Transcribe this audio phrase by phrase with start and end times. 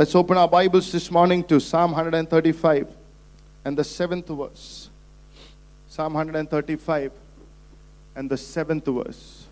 [0.00, 2.88] Let's open our Bibles this morning to Psalm 135
[3.66, 4.88] and the seventh verse.
[5.88, 7.12] Psalm 135
[8.16, 9.44] and the seventh verse.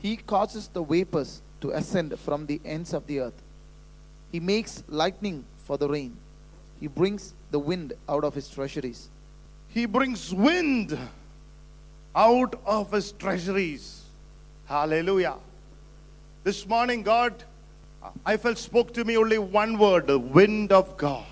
[0.00, 3.42] He causes the vapors to ascend from the ends of the earth.
[4.32, 6.16] He makes lightning for the rain.
[6.80, 9.10] He brings the wind out of his treasuries.
[9.68, 10.98] He brings wind
[12.14, 14.04] out of his treasuries.
[14.64, 15.34] Hallelujah.
[16.44, 17.44] This morning, God,
[18.24, 21.24] I felt spoke to me only one word the wind of God.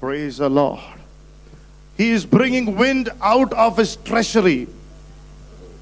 [0.00, 0.80] Praise the Lord.
[1.96, 4.68] He is bringing wind out of his treasury.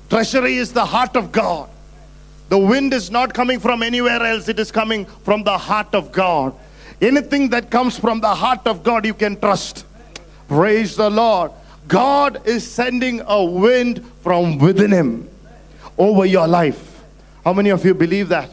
[0.08, 1.68] Treasury is the heart of God.
[2.48, 6.12] The wind is not coming from anywhere else, it is coming from the heart of
[6.12, 6.54] God.
[7.00, 9.84] Anything that comes from the heart of God, you can trust.
[10.46, 11.50] Praise the Lord.
[11.88, 15.28] God is sending a wind from within Him
[15.98, 17.02] over your life.
[17.44, 18.50] How many of you believe that?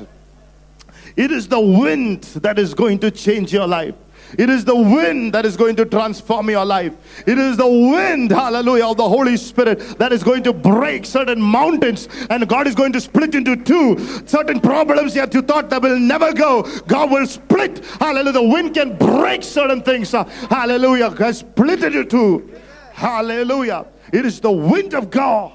[1.22, 3.94] It is the wind that is going to change your life.
[4.40, 6.94] It is the wind that is going to transform your life.
[7.28, 11.40] It is the wind, hallelujah, of the Holy Spirit that is going to break certain
[11.40, 14.00] mountains and God is going to split into two.
[14.26, 17.86] Certain problems that you thought that will never go, God will split.
[18.00, 18.34] Hallelujah.
[18.34, 20.12] The wind can break certain things.
[20.14, 21.12] Hallelujah.
[21.12, 22.52] God split into two.
[22.94, 23.86] Hallelujah.
[24.12, 25.52] It is the wind of God.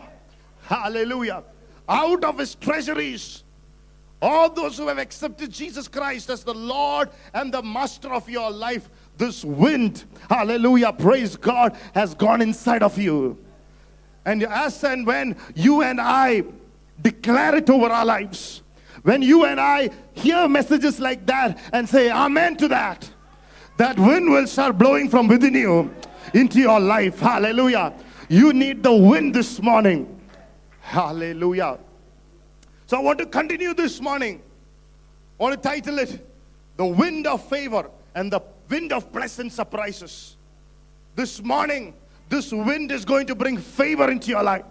[0.62, 1.42] Hallelujah.
[1.88, 3.42] Out of his treasuries
[4.22, 8.50] all those who have accepted Jesus Christ as the Lord and the Master of your
[8.50, 13.38] life, this wind, hallelujah, praise God, has gone inside of you.
[14.24, 16.44] And as and when you and I
[17.00, 18.62] declare it over our lives,
[19.02, 23.08] when you and I hear messages like that and say amen to that,
[23.76, 25.94] that wind will start blowing from within you
[26.34, 27.20] into your life.
[27.20, 27.92] Hallelujah.
[28.28, 30.20] You need the wind this morning.
[30.80, 31.78] Hallelujah.
[32.86, 34.40] So I want to continue this morning.
[35.40, 36.24] I want to title it
[36.76, 40.36] The Wind of Favor and the Wind of Pleasant Surprises.
[41.16, 41.94] This morning,
[42.28, 44.64] this wind is going to bring favor into your life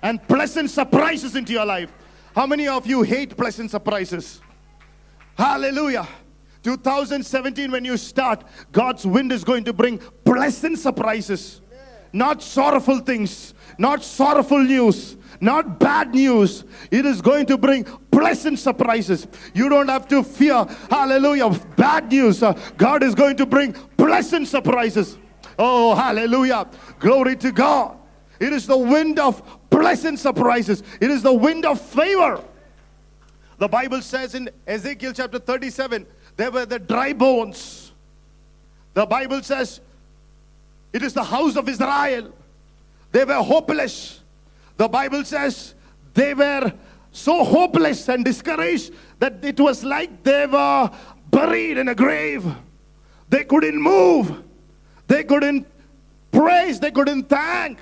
[0.00, 1.92] and pleasant surprises into your life.
[2.34, 4.40] How many of you hate pleasant surprises?
[5.36, 6.08] Hallelujah.
[6.62, 11.60] 2017, when you start, God's wind is going to bring pleasant surprises,
[12.10, 16.64] not sorrowful things, not sorrowful news, not bad news.
[16.90, 19.26] It is going to bring pleasant surprises.
[19.54, 22.42] You don't have to fear, hallelujah, bad news.
[22.76, 25.16] God is going to bring pleasant surprises.
[25.58, 26.68] Oh, hallelujah.
[26.98, 27.96] Glory to God.
[28.38, 32.42] It is the wind of pleasant surprises, it is the wind of favor.
[33.58, 36.06] The Bible says in Ezekiel chapter 37,
[36.36, 37.92] there were the dry bones.
[38.94, 39.80] The Bible says,
[40.92, 42.32] it is the house of Israel.
[43.12, 44.19] They were hopeless.
[44.80, 45.74] The Bible says
[46.14, 46.72] they were
[47.12, 50.90] so hopeless and discouraged that it was like they were
[51.30, 52.46] buried in a grave.
[53.28, 54.42] They couldn't move.
[55.06, 55.66] They couldn't
[56.32, 56.80] praise.
[56.80, 57.78] They couldn't thank.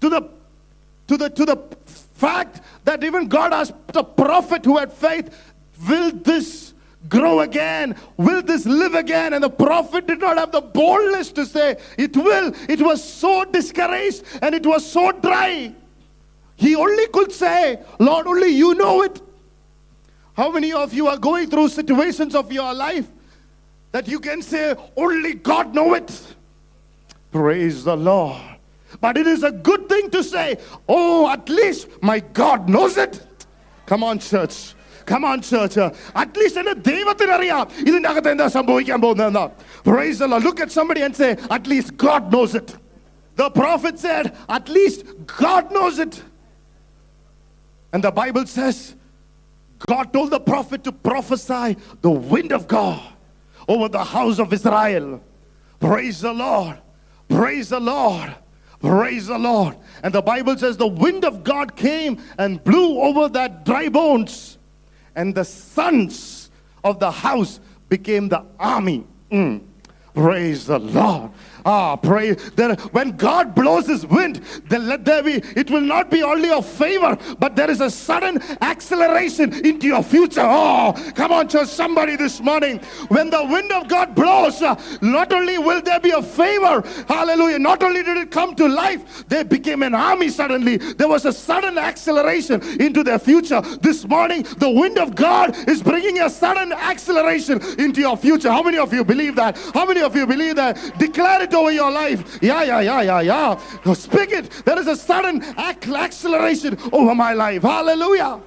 [0.00, 0.28] To the
[1.06, 1.56] to the to the
[1.86, 5.30] fact that even God asked the prophet who had faith,
[5.88, 6.74] will this
[7.08, 7.94] grow again?
[8.16, 9.34] Will this live again?
[9.34, 12.52] And the prophet did not have the boldness to say, It will.
[12.68, 15.76] It was so discouraged and it was so dry.
[16.57, 19.21] He only could say, Lord, only you know it.
[20.35, 23.07] How many of you are going through situations of your life
[23.91, 26.35] that you can say, only God know it?
[27.31, 28.41] Praise the Lord.
[29.01, 30.57] But it is a good thing to say,
[30.87, 33.25] oh, at least my God knows it.
[33.85, 34.75] Come on, church.
[35.05, 35.77] Come on, church.
[36.15, 39.45] At least എൻ്റെ ദൈവത്തിന് അറിയാം ഇതിൻ്റെ അകത്ത് എന്താ സംഭവിക്കാൻ പോകുന്നതെന്ന്
[39.89, 40.43] Praise the Lord.
[40.47, 42.69] Look at somebody and say, at least God knows it.
[43.41, 44.25] The prophet said,
[44.57, 44.99] at least
[45.43, 46.13] God knows it.
[47.92, 48.94] And the Bible says,
[49.86, 53.00] God told the prophet to prophesy the wind of God
[53.68, 55.22] over the house of Israel.
[55.80, 56.78] Praise the Lord.
[57.28, 58.34] Praise the Lord.
[58.80, 59.76] Praise the Lord.
[60.02, 64.58] And the Bible says the wind of God came and blew over that dry bones.
[65.14, 66.50] And the sons
[66.84, 69.06] of the house became the army.
[69.30, 69.62] Mm.
[70.14, 71.30] Praise the Lord.
[71.70, 76.10] Ah, pray that when God blows his wind, then let there be, it will not
[76.10, 80.40] be only a favor, but there is a sudden acceleration into your future.
[80.42, 82.78] Oh, come on, church, somebody this morning.
[83.08, 87.58] When the wind of God blows, uh, not only will there be a favor, hallelujah,
[87.58, 90.78] not only did it come to life, they became an army suddenly.
[90.78, 93.60] There was a sudden acceleration into their future.
[93.82, 98.50] This morning, the wind of God is bringing a sudden acceleration into your future.
[98.50, 99.58] How many of you believe that?
[99.74, 100.98] How many of you believe that?
[100.98, 102.39] Declare it over your life.
[102.41, 103.93] Yeah, yeah, yeah, yeah, yeah.
[103.93, 104.49] Speak it.
[104.65, 107.61] There is a sudden acceleration over my life.
[107.61, 108.39] Hallelujah.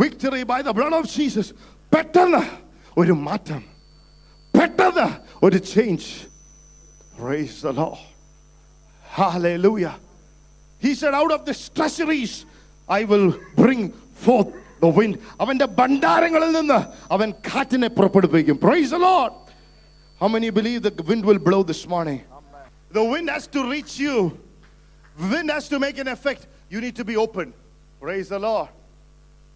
[0.00, 1.50] Victory by the blood of Jesus
[1.94, 2.42] പെട്ടെന്ന്
[3.00, 3.62] ഒരു മാറ്റം
[4.56, 5.06] പെട്ടെന്ന്
[5.46, 6.06] ഒരു change
[7.18, 8.06] price the Lord
[9.18, 9.86] hallelujah
[10.82, 12.46] He said, Out of the treasuries,
[12.88, 14.63] I will bring forth the wind.
[15.42, 16.78] അവന്റെ ഭണ്ഡാരങ്ങളിൽ നിന്ന്
[17.14, 19.32] അവൻ കാറ്റിനെ പുറപ്പെടുവിക്കും price the Lord.
[20.20, 22.20] How many believe the wind will blow this morning?
[22.92, 24.38] The wind has to reach you.
[25.32, 26.46] Wind has to make an effect.
[26.68, 27.54] You need to be open.
[28.00, 28.68] Praise the Lord.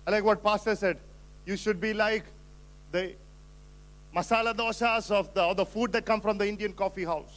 [0.07, 0.99] I like what Pastor said.
[1.47, 2.25] You should be like
[2.93, 3.15] the
[4.17, 7.35] masala dosas of the, or the food that come from the Indian coffee house.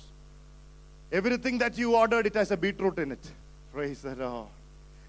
[1.11, 3.31] Everything that you ordered, it has a beetroot in it.
[3.73, 4.47] Praise the Lord.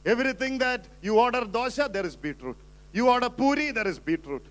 [0.05, 2.57] Everything that you order dosha, there is beetroot.
[2.93, 4.45] You order puri, there is beetroot.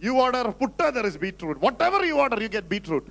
[0.00, 1.60] You order putta, there is beetroot.
[1.60, 3.06] Whatever you order, you get beetroot.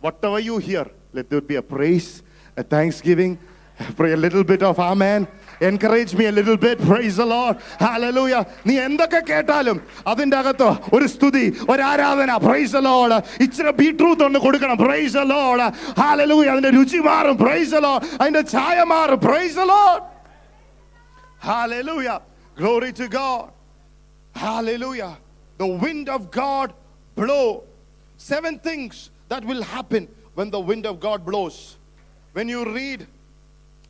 [0.00, 2.22] Whatever you hear, let there be a praise,
[2.56, 3.38] a thanksgiving,
[3.96, 5.26] pray a little bit of amen.
[5.60, 6.78] Encourage me a little bit.
[6.80, 7.56] Praise the Lord.
[7.78, 8.46] Hallelujah.
[8.68, 9.78] നീ എന്തൊക്കെ കേട്ടാലും
[10.12, 11.42] അതിൻ്റെ അകത്ത് ഒരു സ്തുതി
[11.72, 13.12] ഒരു ആരാധന price the Lord.
[13.44, 15.60] ഇച്ചിരി ബീട്രൂത്ത് ഒന്ന് കൊടുക്കണം പ്രൈസ് the Lord.
[16.02, 16.50] Hallelujah.
[16.54, 18.00] അതിന്റെ രുചി മാറും പ്രൈസ് the Lord.
[18.20, 20.00] അതിന്റെ ഛായ മാറും praise the Lord.
[21.50, 22.18] Hallelujah.
[22.55, 23.51] Glory to God.
[24.33, 25.17] Hallelujah.
[25.57, 26.73] The wind of God
[27.15, 27.63] blow.
[28.17, 31.77] Seven things that will happen when the wind of God blows.
[32.33, 33.07] When you read,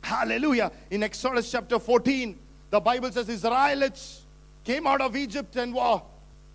[0.02, 2.38] hallelujah, in Exodus chapter 14,
[2.70, 4.22] the Bible says Israelites
[4.64, 6.02] came out of Egypt and were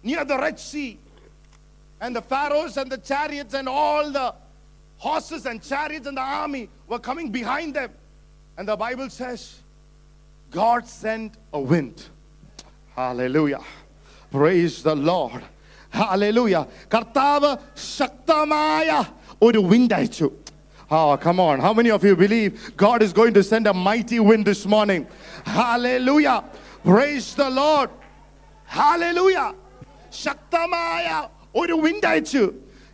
[0.03, 0.97] near the Red Sea.
[2.01, 4.33] And the pharaohs and the chariots and all the
[4.97, 7.91] horses and chariots and the army were coming behind them.
[8.57, 9.60] And the Bible says,
[10.50, 12.06] God sent a wind.
[12.94, 13.60] Hallelujah.
[14.30, 15.42] Praise the Lord.
[15.90, 16.66] Hallelujah.
[16.94, 17.50] കർത്താവ്
[17.98, 18.88] ശക്തമായ
[19.42, 20.28] ഒരു wind അയച്ചു
[20.88, 21.58] Oh, come on.
[21.58, 25.04] How many of you believe God is going to send a mighty wind this morning?
[25.44, 26.44] Hallelujah.
[26.84, 27.90] Praise the Lord.
[28.78, 29.48] Hallelujah.
[30.24, 31.06] ശക്തമായ
[31.62, 32.44] ഒരു wind അയച്ചു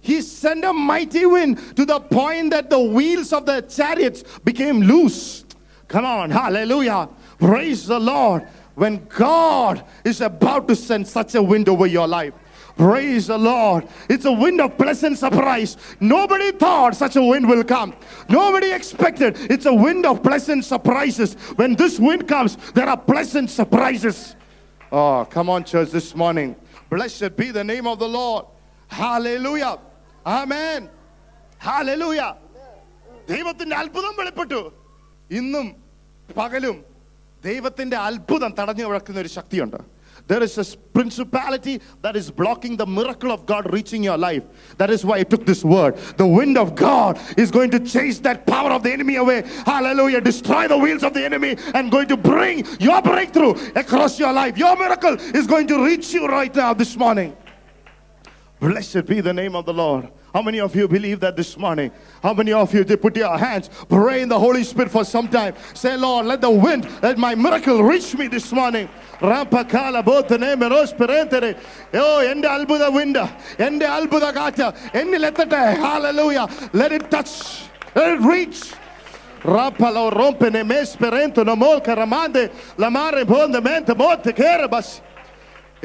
[0.09, 4.81] He sent a mighty wind to the point that the wheels of the chariots became
[4.93, 5.45] loose.
[5.93, 7.03] Come on, hallelujah.
[7.39, 8.47] Praise the Lord.
[8.75, 12.33] When God is about to send such a wind over your life,
[12.77, 13.87] praise the Lord.
[14.09, 15.77] It's a wind of pleasant surprise.
[16.01, 17.95] Nobody thought such a wind will come.
[18.29, 19.37] Nobody expected.
[19.51, 21.35] It's a wind of pleasant surprises.
[21.57, 24.37] When this wind comes, there are pleasant surprises.
[24.91, 26.57] Oh, come on, church, this morning.
[26.89, 28.47] Blessed be the name of the Lord.
[28.89, 29.79] Hallelujah.
[30.25, 30.89] Amen.
[31.59, 32.37] Hallelujah.
[33.31, 34.61] ദൈവത്തിന്റെ അത്ഭുതം വെളിപ്പെട്ടു
[35.39, 35.67] ഇന്നും
[36.39, 36.77] പകലും
[37.47, 39.81] ദൈവത്തിന്റെ അത്ഭുതം തടഞ്ഞു കിടക്കുന്ന ഒരു ശക്തിയുണ്ട്
[40.29, 44.45] There is a principality that is blocking the miracle of God reaching your life.
[44.79, 45.97] That is why I took this word.
[46.17, 49.43] The wind of God is going to chase that power of the enemy away.
[49.67, 50.21] Hallelujah.
[50.21, 54.57] Destroy the wheels of the enemy and going to bring your breakthrough across your life.
[54.57, 57.37] Your miracle is going to reach you right now this morning.
[58.61, 60.09] Blessed be the name of the Lord.
[60.37, 61.91] How many of you believe that this morning?
[62.23, 65.29] How many of you did put your hands, pray in the Holy Spirit for some
[65.29, 65.55] time?
[65.75, 68.89] Say, Lord, let the wind, let my miracle reach me this morning.
[69.21, 71.51] Rampakala botane meros perentere.
[71.95, 73.19] Oh, എന്റെ അത്ഭുത wind,
[73.67, 74.69] എന്റെ അത്ഭുത കാറ്റ്
[75.01, 75.63] എന്നിൽ എത്തട്ടെ.
[75.87, 76.47] Hallelujah.
[76.73, 77.35] Let it touch.
[77.95, 78.61] Let it reach.
[79.45, 82.43] Rapalo rompene mes perento no mol caramande
[82.79, 84.89] la mare bonde mente monte kerabas.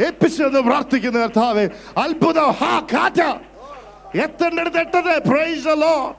[0.08, 1.64] എപ്പിച്ചെന്ന് പ്രാർത്ഥിക്കുന്ന കർത്താവേ
[2.02, 3.20] അത്ഭുതം ഹാ കാറ്റ
[4.21, 6.17] എത്തേണ്ടടുത്ത് എത്തട്ടെ praise the Lord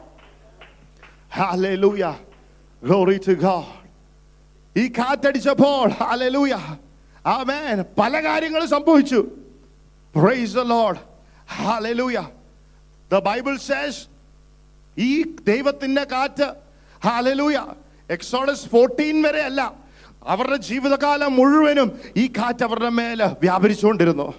[1.35, 2.13] hallelujah
[2.83, 3.71] glory to God
[4.77, 6.53] ഈ കാറ്റടിച്ചപ്പോൾ ഹല്ലേലൂയ
[7.25, 9.27] ആമേൻ പല കാര്യങ്ങളും സംഭവിച്ചു.
[10.15, 10.97] Praise the Lord
[11.47, 12.27] hallelujah
[13.11, 14.07] the Bible says
[14.97, 16.53] ഈ ദൈവത്തിന്റെ കാറ്റ്
[17.05, 17.57] ഹല്ലേലൂയ
[18.09, 19.83] എക്സോഡസ് ഫോർട്ടീൻ വരെ അല്ല.
[20.27, 24.33] അവരുടെ ജീവിതകാലം മുഴുവനും ഈ കാറ്റ് അവരുടെ മേലെ വ്യാപരിച്ചുകൊണ്ടിരുന്നു.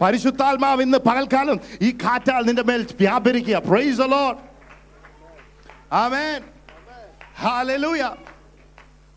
[0.00, 4.36] പരിശുദ്ധാത്മാവ് ഇന്ന് പകൽക്കാലം ഈ കാറ്റാൽ നിന്റെ മേൽ വ്യാപരിക്കുക praise the Lord
[5.90, 6.44] Amen.
[7.34, 8.18] Hallelujah.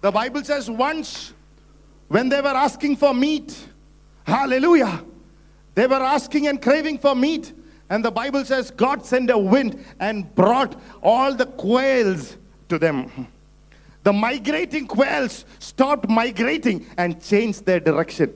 [0.01, 1.33] The Bible says once
[2.07, 3.57] when they were asking for meat,
[4.23, 5.03] hallelujah,
[5.75, 7.53] they were asking and craving for meat.
[7.89, 12.37] And the Bible says God sent a wind and brought all the quails
[12.67, 13.27] to them.
[14.03, 18.31] The migrating quails stopped migrating and changed their direction.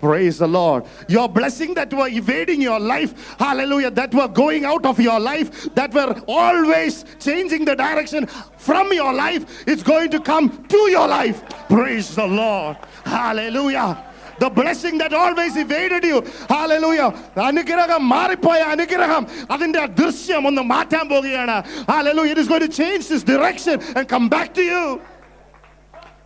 [0.00, 0.84] Praise the Lord.
[1.08, 5.72] Your blessing that were evading your life, hallelujah, that were going out of your life,
[5.74, 8.26] that were always changing the direction
[8.58, 11.42] from your life, it's going to come to your life.
[11.68, 12.76] Praise the Lord.
[13.04, 14.04] Hallelujah.
[14.40, 16.20] The blessing that always evaded you.
[16.48, 17.08] Hallelujah.
[17.48, 21.56] അനുഗ്രഹം മാറിപ്പോയ അനുഗ്രഹം അതിന്റെ ദൃശ്യം ഒന്ന് മാറ്റാൻ പോകുകയാണ്
[21.94, 22.32] Hallelujah.
[22.36, 24.84] It is going to change this direction and come back to you.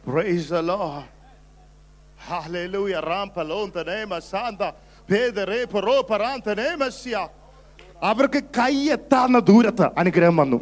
[0.08, 1.04] Praise the Lord.
[2.29, 4.61] Halleluja, റാംപലോന്ത Nema Shantha
[5.09, 7.15] ഭേദരേപ റോപറാന്ത നേമസ്യ
[8.09, 10.57] അവർക്ക് കൈയെത്താവുന്ന ദൂരത്ത് അനുഗ്രഹം വന്നു.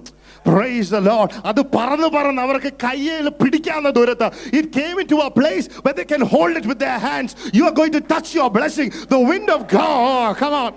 [0.47, 4.27] പ്രൈസ് ദ ലോർഡ് അത് പറന്ന് പറന്ന് അവർക്ക് കയ്യിൽ പിടിക്കാവുന്ന ദൂരത്ത്.
[4.57, 7.63] It came in to a place where they can hold it with the hands you
[7.69, 10.71] are going to touch your blessing the wind of God come on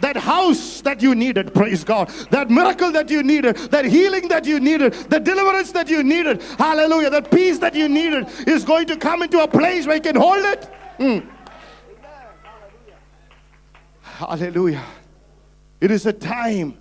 [0.00, 4.44] that house that you needed, praise God, that miracle that you needed, that healing that
[4.44, 8.86] you needed, the deliverance that you needed, hallelujah, that peace that you needed is going
[8.86, 10.70] to come into a place where you can hold it.
[10.98, 11.28] Mm.
[14.02, 14.84] Hallelujah.
[15.80, 16.78] It is a time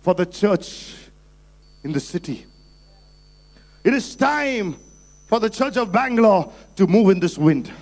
[0.00, 0.94] for the church
[1.82, 2.46] in the city.
[3.84, 4.76] It is time
[5.26, 7.72] for the church of Bangalore to move in this wind.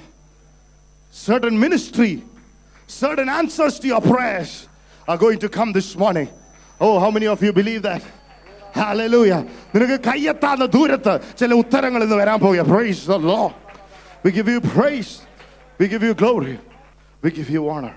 [1.11, 2.23] Certain ministry
[2.90, 4.68] certain answers to your prayers
[5.08, 6.30] are going to come this morning.
[6.80, 8.04] Oh, how many of you believe that?
[8.74, 9.42] Hallelujah.
[9.74, 13.54] നിനക്ക് കയ്യെത്താത്ത ദൂരത്ത് ചില ഉത്തരങ്ങൾ ഇന്ന് വരാൻ പോകുക price the Lord.
[14.24, 15.12] We give you praise.
[15.80, 16.56] We give you glory.
[17.24, 17.96] We give you honor.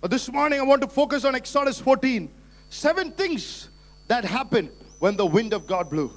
[0.00, 2.28] But this morning I want to focus on Exodus 14.
[2.84, 3.68] Seven things
[4.08, 6.10] that happened when the wind of God blew.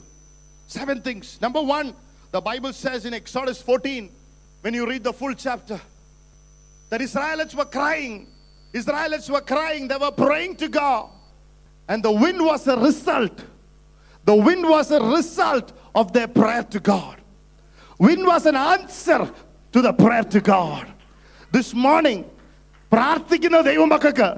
[0.68, 1.40] Seven things.
[1.42, 1.94] Number one,
[2.32, 4.10] the Bible says in Exodus 14,
[4.62, 5.80] when you read the full chapter,
[6.90, 8.28] that Israelites were crying.
[8.74, 9.88] Israelites were crying.
[9.88, 11.10] They were praying to God.
[11.88, 13.38] And the wind was a result.
[14.26, 17.18] The wind was a result of their prayer to God.
[18.00, 19.32] Wind was an answer
[19.72, 20.88] to the prayer to God.
[21.52, 22.20] This morning,
[22.92, 24.30] പ്രാർത്ഥിക്കുന്ന ദൈവമക്കൾക്ക്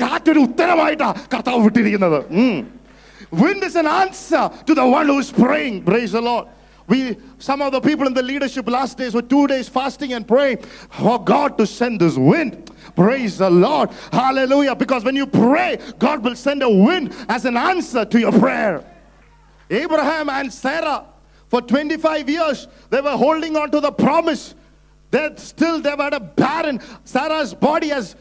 [0.00, 2.20] കാറ്റൊരു ഉത്തരമായിട്ടാ കർത്താവ് വിട്ടിരിക്കുന്നത്
[3.42, 5.76] Wind is an answer to the one who is praying.
[5.84, 6.46] Praise the Lord.
[6.87, 10.25] we, some of the people in the leadership last days were two days fasting and
[10.25, 12.71] praying for God to send this wind.
[12.95, 13.89] Praise the Lord.
[14.11, 14.75] Hallelujah.
[14.75, 18.85] Because when you pray, God will send a wind as an answer to your prayer.
[19.69, 21.05] Abraham and Sarah,
[21.49, 24.55] for 25 years, they were holding on to the promise.
[25.11, 26.81] That still they were a barren.
[27.03, 28.15] Sarah's body has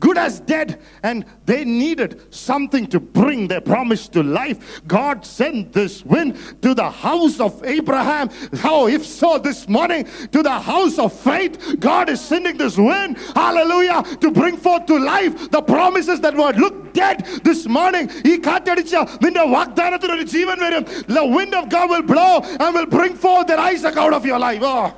[0.00, 4.80] good as dead, and they needed something to bring their promise to life.
[4.86, 8.30] God sent this wind to the house of Abraham.
[8.56, 13.18] How, if so, this morning to the house of faith, God is sending this wind,
[13.34, 18.08] hallelujah, to bring forth to life the promises that were look dead this morning.
[18.30, 20.84] ഈ കാറ്റടിച്ച നിന്റെ വാഗ്ദാനത്തിന് ഒരു ജീവൻ വരും.
[21.18, 24.40] The wind of God will blow and will bring forth that Isaac out of your
[24.48, 24.62] life.
[24.62, 24.88] Oh,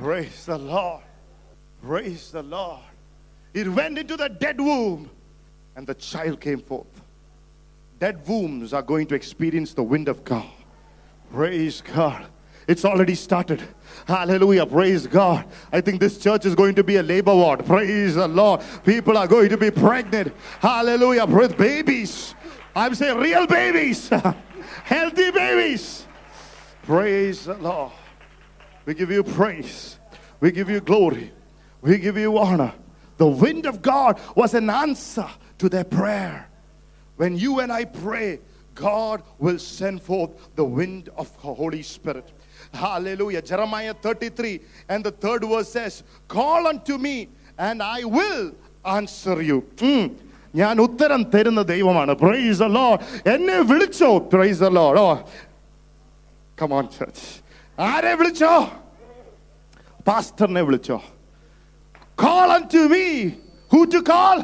[0.00, 1.04] praise the Lord.
[1.84, 2.85] Praise the Lord.
[3.57, 5.09] It went into the dead womb
[5.75, 7.01] and the child came forth.
[7.99, 10.45] Dead wombs are going to experience the wind of God.
[11.33, 12.27] Praise God.
[12.67, 13.63] It's already started.
[14.05, 14.67] Hallelujah.
[14.67, 15.45] Praise God.
[15.71, 17.65] I think this church is going to be a labor ward.
[17.65, 18.61] Praise the Lord.
[18.85, 20.35] People are going to be pregnant.
[20.59, 21.25] Hallelujah.
[21.25, 22.35] With babies.
[22.75, 24.07] I'm saying real babies.
[24.83, 26.05] Healthy babies.
[26.83, 27.91] Praise the Lord.
[28.85, 29.97] We give you praise.
[30.41, 31.31] We give you glory.
[31.81, 32.71] We give you honor.
[33.18, 36.48] The wind of God was an answer to their prayer.
[37.16, 38.40] When you and I pray,
[38.74, 42.32] God will send forth the wind of the Holy Spirit.
[42.72, 43.42] Hallelujah.
[43.42, 48.52] Jeremiah 33 and the third verse says, Call unto me and I will
[48.84, 49.58] answer you.
[49.76, 50.08] Mm.
[50.60, 52.98] ഞാൻ ഉത്തരം തരുന്ന ദൈവമാണ് price the Lord
[53.34, 55.06] എന്നെ വിളിച്ചോ price the Lord oh
[56.60, 57.20] come on church
[57.90, 58.52] ആരെ വിളിച്ചോ
[60.08, 60.98] പാസ്റ്ററിനെ വിളിച്ചോ
[62.16, 63.38] Call unto me.
[63.70, 64.42] Who to call?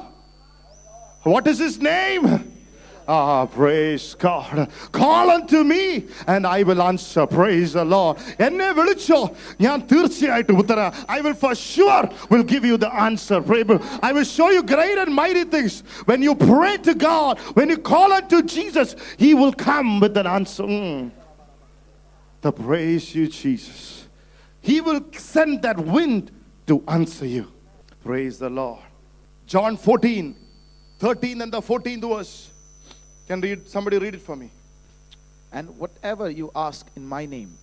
[1.23, 2.55] What is his name?
[3.11, 4.71] Ah, praise God.
[4.93, 7.27] Call unto me and I will answer.
[7.27, 8.19] Praise the Lord.
[8.47, 9.21] എന്നെ വിളിച്ചോ
[9.65, 10.81] ഞാൻ തീർച്ചയായിട്ടും ഉത്തര
[11.17, 13.41] I will for sure will give you the answer.
[13.41, 13.63] Pray,
[14.09, 15.81] I will show you great and mighty things.
[16.11, 20.29] When you pray to God, when you call unto Jesus, He will come with an
[20.39, 20.65] answer.
[20.65, 21.11] Mm.
[22.43, 24.07] The praise you, Jesus.
[24.61, 26.31] He will send that wind
[26.67, 27.47] to answer you.
[28.04, 28.82] Praise the Lord.
[29.48, 30.36] John 14,
[31.00, 32.52] 13 and the 14th verse.
[33.28, 34.50] Can read somebody read it for me?
[35.54, 37.58] And whatever you ask in my name,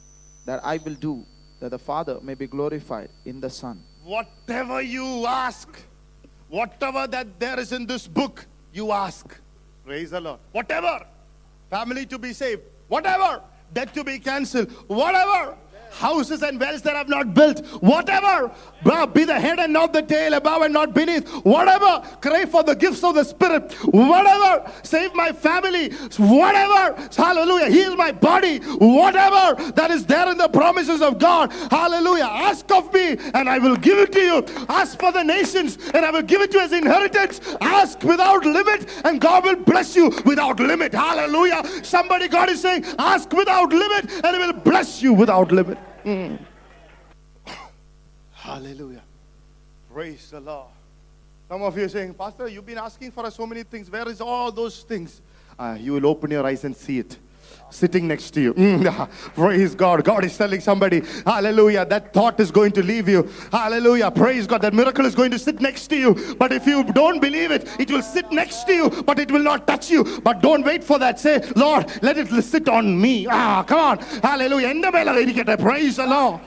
[0.46, 1.26] that I will do,
[1.60, 3.82] that the Father may be glorified in the Son.
[4.02, 5.68] Whatever you ask,
[6.48, 9.36] whatever that there is in this book, you ask.
[9.84, 10.40] Praise the Lord.
[10.52, 11.04] Whatever.
[11.68, 12.62] Family to be saved.
[12.88, 13.42] Whatever.
[13.74, 14.70] Debt to be cancelled.
[14.88, 15.56] Whatever.
[15.90, 17.64] Houses and wells that I have not built.
[17.82, 18.50] Whatever.
[19.12, 21.28] Be the head and not the tail, above and not beneath.
[21.44, 22.02] Whatever.
[22.20, 23.72] Crave for the gifts of the Spirit.
[23.84, 24.70] Whatever.
[24.82, 25.90] Save my family.
[26.16, 27.08] Whatever.
[27.14, 27.70] Hallelujah.
[27.70, 28.58] Heal my body.
[28.58, 31.52] Whatever that is there in the promises of God.
[31.70, 32.24] Hallelujah.
[32.24, 34.44] Ask of me and I will give it to you.
[34.68, 37.40] Ask for the nations and I will give it to you as inheritance.
[37.60, 40.92] Ask without limit and God will bless you without limit.
[40.94, 41.62] Hallelujah.
[41.84, 45.78] Somebody, God is saying, ask without limit and He will bless you without limit.
[46.04, 46.38] Mm.
[48.32, 49.02] Hallelujah.
[49.92, 50.68] Praise the Lord.
[51.48, 53.90] Some of you are saying, Pastor, you've been asking for so many things.
[53.90, 55.20] Where is all those things?
[55.58, 57.18] Ah, you will open your eyes and see it
[57.70, 58.54] sitting next to you.
[58.54, 60.04] Mm, praise God.
[60.04, 63.28] God is telling somebody, hallelujah, that thought is going to leave you.
[63.52, 64.10] Hallelujah.
[64.10, 64.62] Praise God.
[64.62, 66.34] That miracle is going to sit next to you.
[66.38, 69.42] But if you don't believe it, it will sit next to you, but it will
[69.42, 70.20] not touch you.
[70.22, 71.18] But don't wait for that.
[71.18, 73.26] Say, Lord, let it sit on me.
[73.28, 73.98] Ah, come on.
[74.22, 74.74] Hallelujah.
[75.58, 76.40] Praise the Lord.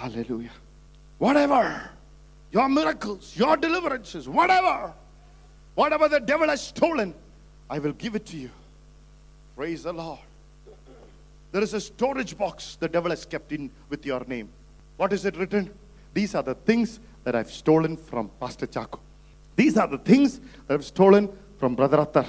[0.00, 0.50] Hallelujah.
[1.18, 1.90] Whatever.
[2.50, 4.92] Your miracles, your deliverances, whatever.
[5.74, 7.14] Whatever the devil has stolen,
[7.72, 8.50] I will give it to you.
[9.56, 10.18] Praise the Lord.
[11.52, 14.50] There is a storage box the devil has kept in with your name.
[14.98, 15.70] What is it written?
[16.12, 19.00] These are the things that I've stolen from Pastor Chaco.
[19.56, 22.26] These are the things that I've stolen from Brother Attar.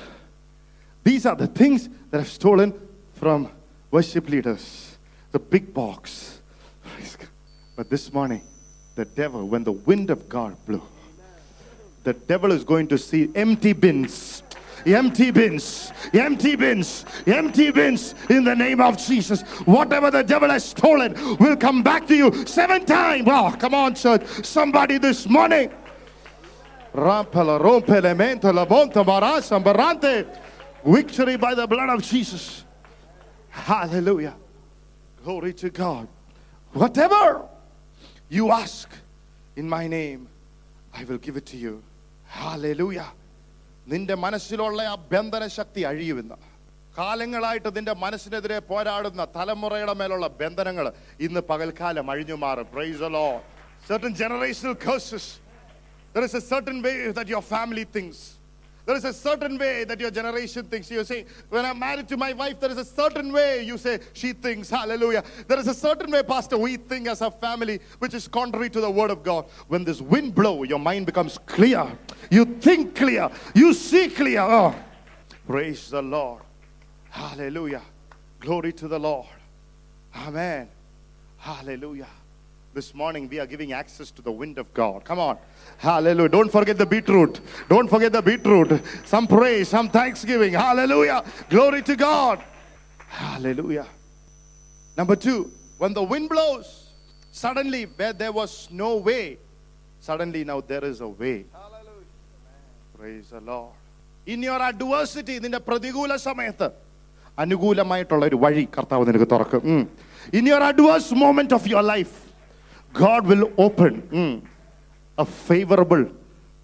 [1.04, 2.74] These are the things that I've stolen
[3.16, 3.50] from
[3.92, 4.98] worship leaders.
[5.34, 6.40] The big box.
[7.76, 8.44] But this morning,
[8.96, 10.84] the devil, when the wind of God blew,
[12.06, 14.42] the devil is going to see empty bins.
[14.86, 19.42] Empty bins, empty bins, empty bins in the name of Jesus.
[19.66, 23.24] Whatever the devil has stolen will come back to you seven times.
[23.28, 24.26] Oh, come on, church.
[24.44, 25.72] Somebody this morning.
[29.64, 30.26] Barante.
[30.86, 32.66] Victory by the blood of Jesus.
[33.50, 34.36] Hallelujah.
[35.24, 36.08] Glory to God.
[36.74, 37.48] Whatever
[38.30, 38.90] you ask
[39.56, 40.28] in my name,
[40.94, 41.82] I will give it to you.
[42.26, 43.12] Hallelujah.
[43.92, 46.38] നിന്റെ മനസ്സിലുള്ള ആ ബന്ധന ശക്തി അഴിയുമെന്ന്
[46.98, 50.86] കാലങ്ങളായിട്ട് നിന്റെ മനസ്സിനെതിരെ പോരാടുന്ന തലമുറയുടെ മേലുള്ള ബന്ധനങ്ങൾ
[51.26, 53.10] ഇന്ന് പകൽക്കാലം അഴിഞ്ഞു മാറും praise.
[53.86, 55.40] Certain generational curses.
[56.14, 58.20] There is a certain way that your family thinks.
[58.86, 60.92] There is a certain way that your generation thinks.
[60.92, 64.00] You say, when I'm married to my wife, there is a certain way you say
[64.12, 64.70] she thinks.
[64.70, 65.24] Hallelujah.
[65.48, 68.82] There is a certain way, Pastor, we think as a family, which is contrary to
[68.82, 69.46] the word of God.
[69.70, 71.98] When this wind blow, your mind becomes clear.
[72.30, 73.30] You think clear.
[73.56, 74.42] You see clear.
[74.42, 74.76] Oh,
[75.48, 76.42] praise the Lord.
[77.10, 77.84] Hallelujah.
[78.40, 79.28] Glory to the Lord.
[80.14, 80.68] Amen.
[81.38, 82.08] Hallelujah.
[82.75, 85.05] This morning we are giving access to the wind of God.
[85.05, 85.37] Come on.
[85.79, 86.29] Hallelujah.
[86.29, 87.41] Don't forget the beetroot.
[87.69, 88.81] Don't forget the beetroot.
[89.05, 90.53] Some praise, some thanksgiving.
[90.53, 91.25] Hallelujah.
[91.51, 92.39] Glory to God.
[93.09, 93.87] Hallelujah.
[94.97, 96.91] Number two, when the wind blows,
[97.33, 99.39] suddenly where there was no way,
[100.01, 101.47] suddenly now there is a way.
[102.99, 103.73] Praise the Lord.
[104.27, 106.69] In your adversity, നിന്റെ പ്രതികൂല സമയത്ത്
[107.43, 109.83] അനുകൂലമായിട്ടുള്ള ഒരു വഴി കർത്താവ് നിനക്ക് തുറക്കും ഉം.
[110.39, 112.15] In your adverse moment of your life,
[112.94, 114.42] God will open mm,
[115.18, 116.10] a favorable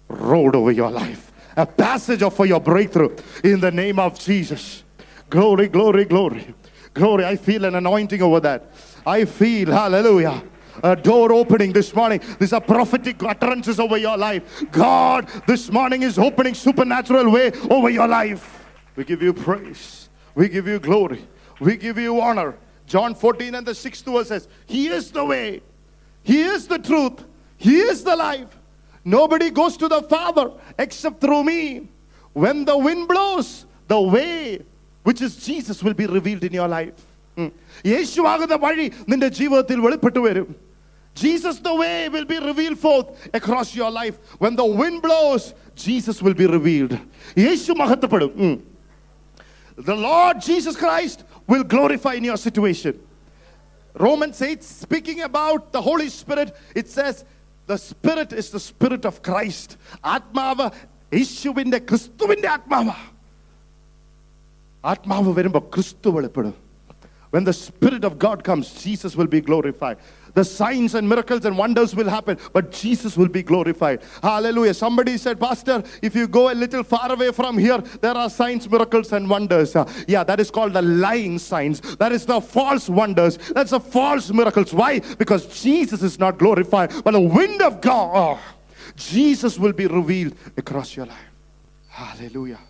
[0.08, 3.14] road over your life, a passage for your breakthrough
[3.44, 4.84] in the name of Jesus.
[5.28, 6.54] Glory, glory, glory.
[6.94, 7.24] Glory.
[7.24, 8.72] I feel an anointing over that.
[9.06, 10.42] I feel, hallelujah.
[10.82, 12.20] A door opening this morning.
[12.38, 14.64] These are prophetic utterances over your life.
[14.70, 18.66] God this morning is opening supernatural way over your life.
[18.96, 20.08] We give you praise.
[20.34, 21.26] We give you glory.
[21.60, 22.56] We give you honor.
[22.86, 25.62] John 14 and the sixth verse says, He is the way.
[26.23, 27.23] He is the truth.
[27.57, 28.51] He is the life.
[29.05, 31.59] Nobody goes to the Father except through me.
[32.33, 34.61] When the wind blows, the way
[35.03, 36.97] which is Jesus will be revealed in your life.
[37.37, 37.49] ഉം.
[37.93, 40.47] യേശുവാകുന്ന വഴി നിന്റെ ജീവിതത്തിൽ വെളിപ്പെട്ടു വരും
[41.15, 43.07] Jesus the way will be revealed forth
[43.39, 44.15] across your life.
[44.43, 45.43] When the wind blows,
[45.85, 46.93] Jesus will be revealed.
[47.45, 48.55] യേശു മഹത്വപ്പെടും ഉം.
[49.91, 52.93] The Lord Jesus Christ will glorify in your situation.
[53.95, 57.23] Romans 8, speaking about the Holy Spirit, it says,
[57.67, 59.77] the Spirit is the Spirit of Christ.
[60.15, 60.67] ആത്മാവ്
[61.11, 62.95] യേശുവിൻ്റെ ക്രിസ്തുവിൻ്റെ ആത്മാവ്
[64.83, 66.53] ആത്മാവ് വരുമ്പോൾ ക്രിസ്തു വെളിപ്പെടും
[67.31, 69.97] When the Spirit of God comes, Jesus will be glorified.
[70.34, 74.02] The signs and miracles and wonders will happen, but Jesus will be glorified.
[74.22, 74.74] Hallelujah.
[74.74, 78.68] Somebody said, Pastor, if you go a little far away from here, there are signs,
[78.68, 79.74] miracles, and wonders.
[79.74, 81.80] Uh, yeah, that is called the lying signs.
[81.96, 83.38] That is the false wonders.
[83.38, 84.72] That's the false miracles.
[84.72, 85.00] Why?
[85.00, 88.54] Because Jesus is not glorified, but the wind of God, oh,
[88.96, 91.18] Jesus will be revealed across your life.
[91.88, 92.60] Hallelujah.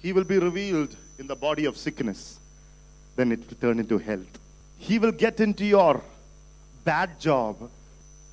[0.00, 2.40] He will be revealed in the body of sickness
[3.16, 4.38] then it will turn into health.
[4.78, 6.02] He will get into your
[6.86, 7.68] bad job.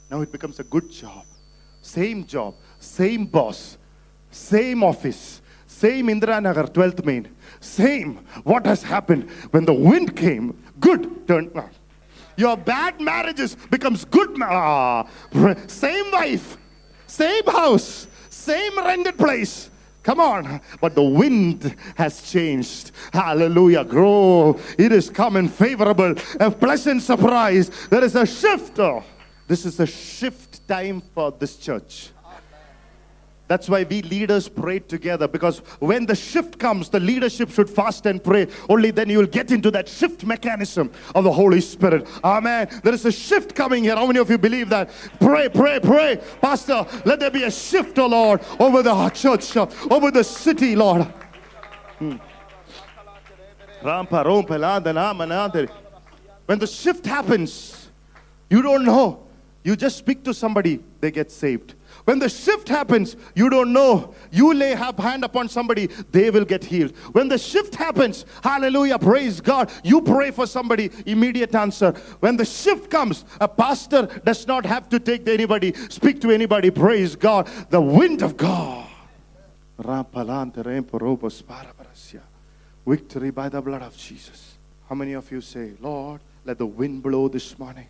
[0.10, 1.26] Now it becomes a good job.
[1.82, 3.78] Same job, same boss,
[4.32, 7.28] same office, same Indira Nagar, 12th Main.
[7.60, 8.18] Same.
[8.44, 10.56] What has happened when the wind came?
[10.80, 11.52] Good turned.
[11.56, 11.70] ah.
[12.38, 14.38] Your bad marriages becomes good.
[14.42, 15.08] Ah,
[15.68, 16.58] same wife,
[17.08, 19.70] same house, same rented place.
[20.04, 20.62] Come on.
[20.80, 22.92] But the wind has changed.
[23.12, 23.84] Hallelujah.
[23.84, 24.60] Grow.
[24.78, 26.16] It is coming favorable.
[26.40, 27.72] A pleasant surprise.
[27.88, 28.80] There is a shift.
[28.80, 29.04] Oh,
[29.48, 32.13] this is a shift time for this church.
[33.54, 38.08] That's why we leaders pray together because when the shift comes, the leadership should fast
[38.08, 38.48] and pray.
[38.68, 42.08] Only then you will get into that shift mechanism of the Holy Spirit.
[42.24, 42.68] Amen.
[42.84, 43.96] There is a shift coming here.
[43.96, 44.90] How many of you believe that?
[45.20, 46.20] Pray, pray, pray.
[46.42, 51.04] Pastor, let there be a shift, oh Lord, over the church, over the city, Lord.
[52.00, 52.16] Hmm.
[56.48, 57.88] When the shift happens,
[58.50, 59.28] you don't know.
[59.64, 61.76] You just speak to somebody, they get saved.
[62.06, 64.14] When the shift happens, you don't know.
[64.32, 66.96] You lay a hand upon somebody, they will get healed.
[67.14, 71.92] When the shift happens, hallelujah, praise God, you pray for somebody, immediate answer.
[72.20, 76.32] When the shift comes, a pastor does not have to take to anybody, speak to
[76.32, 77.48] anybody, praise God.
[77.70, 78.88] The wind of God.
[82.86, 84.56] Victory by the blood of Jesus.
[84.90, 87.88] How many of you say, Lord, let the wind blow this morning?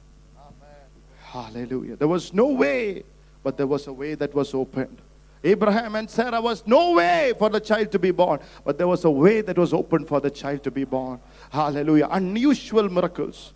[1.20, 1.96] Hallelujah.
[1.96, 3.04] There was no way,
[3.44, 4.98] but there was a way that was opened.
[5.44, 9.04] Abraham and Sarah was no way for the child to be born, but there was
[9.04, 11.20] a way that was opened for the child to be born.
[11.52, 12.08] Hallelujah.
[12.12, 13.52] Unusual miracles.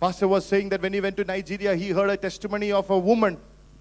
[0.00, 2.98] Pastor was saying that when he went to Nigeria, he heard a testimony of a
[2.98, 3.38] woman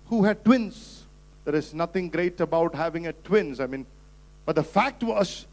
[0.07, 1.03] who had twins.
[1.45, 3.59] There is nothing great about having a twins.
[3.59, 3.85] I mean,
[4.45, 5.45] but the fact was,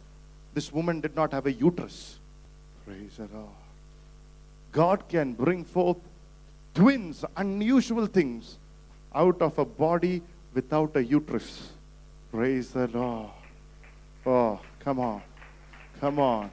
[0.54, 2.18] this woman did not have a uterus.
[2.86, 3.48] Praise the Lord.
[4.72, 5.98] God can bring forth
[6.74, 8.58] twins, unusual things,
[9.14, 10.22] out of a body
[10.54, 11.72] without a uterus.
[12.30, 13.30] Praise the Lord.
[14.26, 15.22] Oh, come on.
[16.00, 16.50] Come on.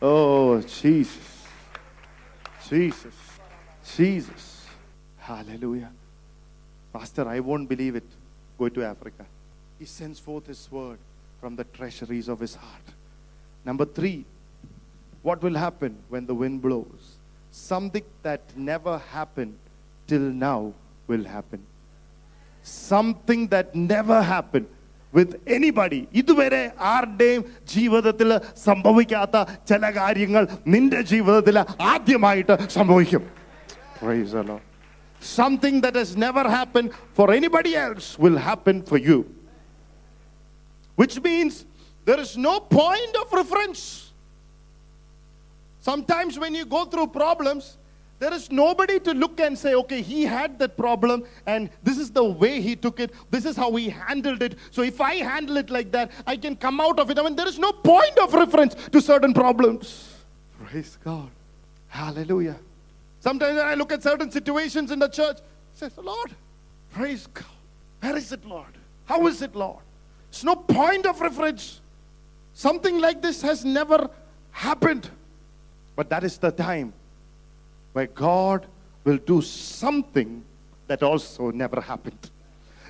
[0.00, 1.46] Oh, Jesus.
[2.68, 3.14] Jesus.
[3.96, 4.66] Jesus.
[5.18, 5.90] Hallelujah.
[6.92, 8.04] Pastor, I won't believe it.
[8.58, 9.26] Go to Africa.
[9.78, 10.98] He sends forth his word
[11.40, 12.82] from the treasuries of his heart.
[13.64, 14.24] Number three,
[15.22, 17.16] what will happen when the wind blows?
[17.50, 19.56] Something that never happened
[20.06, 20.72] till now
[21.07, 21.61] will happen.
[22.63, 24.67] Something that never happened
[25.13, 27.41] with anybody ഇതുവരെ ആരുടെയും
[27.73, 28.29] ജീവിതത്തിൽ
[28.65, 29.37] സംഭവിക്കാത്ത
[29.69, 31.57] ചില കാര്യങ്ങൾ നിന്റെ ജീവിതത്തിൽ
[31.93, 33.23] ആദ്യമായിട്ട് സംഭവിക്കും
[34.01, 34.61] Praise the Lord.
[35.21, 39.17] Something that has never happened for anybody else will happen for you.
[40.97, 41.53] Which means
[42.07, 43.81] there is no point of reference.
[45.81, 47.65] Sometimes when you go through problems,
[48.24, 52.10] there is nobody to look and say, okay, he had that problem and this is
[52.10, 53.12] the way he took it.
[53.30, 54.56] This is how he handled it.
[54.70, 57.18] So if I handle it like that, I can come out of it.
[57.18, 60.14] I mean, there is no point of reference to certain problems.
[60.64, 61.28] Praise God.
[61.88, 62.56] Hallelujah.
[63.20, 65.36] Sometimes when I look at certain situations in the church,
[65.82, 66.34] I say, Lord,
[66.94, 67.44] praise God.
[68.00, 68.78] Where is it, Lord?
[69.04, 69.82] How is it, Lord?
[70.30, 71.82] It's no point of reference.
[72.54, 74.08] Something like this has never
[74.50, 75.10] happened.
[75.94, 76.94] But that is the time
[77.94, 78.66] where God
[79.04, 80.44] will do something
[80.88, 82.30] that also never happened.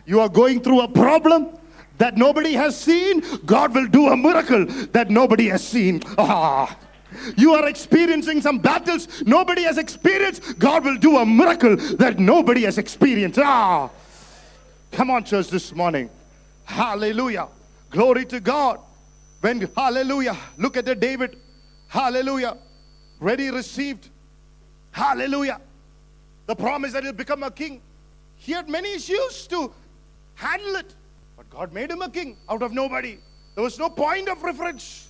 [0.07, 1.57] You are going through a problem
[1.99, 6.03] that nobody has seen, God will do a miracle that nobody has seen.
[6.19, 6.77] Ah.
[7.37, 12.63] You are experiencing some battles nobody has experienced, God will do a miracle that nobody
[12.63, 13.39] has experienced.
[13.39, 13.91] Ah.
[14.91, 16.11] Come on, church, this morning.
[16.65, 17.49] Hallelujah.
[17.91, 18.81] Glory to God.
[19.41, 21.39] When, hallelujah, look at the David.
[21.89, 22.57] Hallelujah.
[23.21, 24.09] Ready received
[24.95, 25.61] Hallelujah.
[26.47, 27.81] The promise that he'll become a king.
[28.37, 29.73] He had many issues to
[30.37, 30.95] handle it.
[31.37, 33.19] But God made him a king out of nobody.
[33.57, 35.09] There was no point of reference.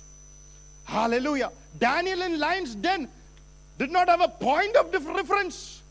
[0.85, 1.51] Hallelujah.
[1.77, 3.07] Daniel in lion's den
[3.77, 5.83] did not have a point of reference.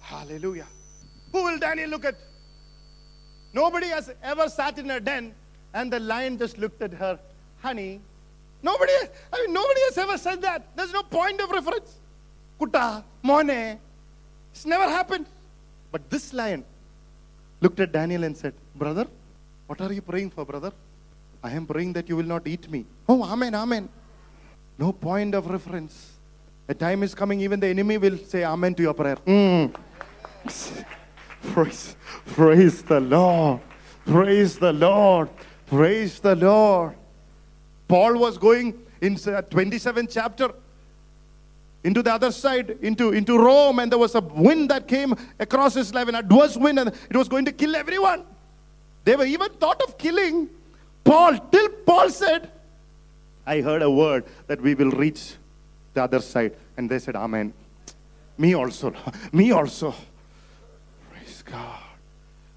[0.00, 0.66] Hallelujah.
[1.32, 2.14] Who will Daniel look at?
[3.52, 5.34] Nobody has ever sat in a den
[5.74, 7.18] and the lion just looked at her.
[7.60, 8.00] Honey.
[8.62, 8.92] Nobody,
[9.30, 10.74] I mean, nobody has ever said that.
[10.74, 11.98] There's no point of reference.
[12.58, 13.78] Kuta, Mone.
[14.52, 15.26] It's never happened.
[15.92, 16.64] But this lion
[17.60, 19.06] looked at Daniel and said, Brother,
[19.66, 20.72] what are you praying for, brother?
[21.42, 22.84] I am praying that you will not eat me.
[23.08, 23.88] Oh, Amen, Amen.
[24.78, 26.12] No point of reference.
[26.68, 29.16] A time is coming, even the enemy will say Amen to your prayer.
[29.26, 29.74] Mm.
[31.52, 33.60] praise, praise the Lord.
[34.04, 35.28] Praise the Lord.
[35.66, 36.94] Praise the Lord.
[37.88, 40.50] Paul was going in 27th chapter
[41.86, 45.74] into the other side, into, into Rome, and there was a wind that came across
[45.74, 48.24] his life, an adverse wind, and it was going to kill everyone.
[49.04, 50.50] They were even thought of killing
[51.04, 52.50] Paul, till Paul said,
[53.46, 55.34] I heard a word that we will reach
[55.94, 56.56] the other side.
[56.76, 57.54] And they said, Amen.
[58.36, 58.92] Me also.
[59.32, 59.94] Me also.
[61.12, 61.85] Praise God.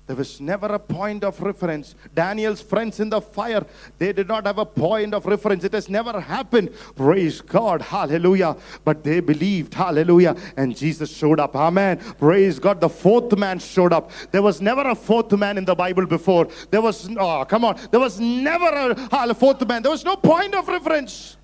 [0.10, 1.94] There was never a point of reference.
[2.16, 3.64] Daniel's friends in the fire,
[4.00, 5.64] they did not have a point of reference.
[5.64, 6.72] It has never happened.
[6.96, 7.84] Praise God.
[7.84, 8.58] Hallelujah.
[8.84, 9.76] But they believed.
[9.76, 10.36] Hallelujah.
[10.58, 11.56] And Jesus showed up.
[11.56, 12.00] Amen.
[12.18, 12.82] Praise God.
[12.82, 14.10] The fourth man showed up.
[14.32, 16.48] There was never a fourth man in the Bible before.
[16.72, 17.80] There was, oh, come on.
[17.92, 19.84] There was never a, ah, a fourth man.
[19.84, 21.38] There was no point of reference.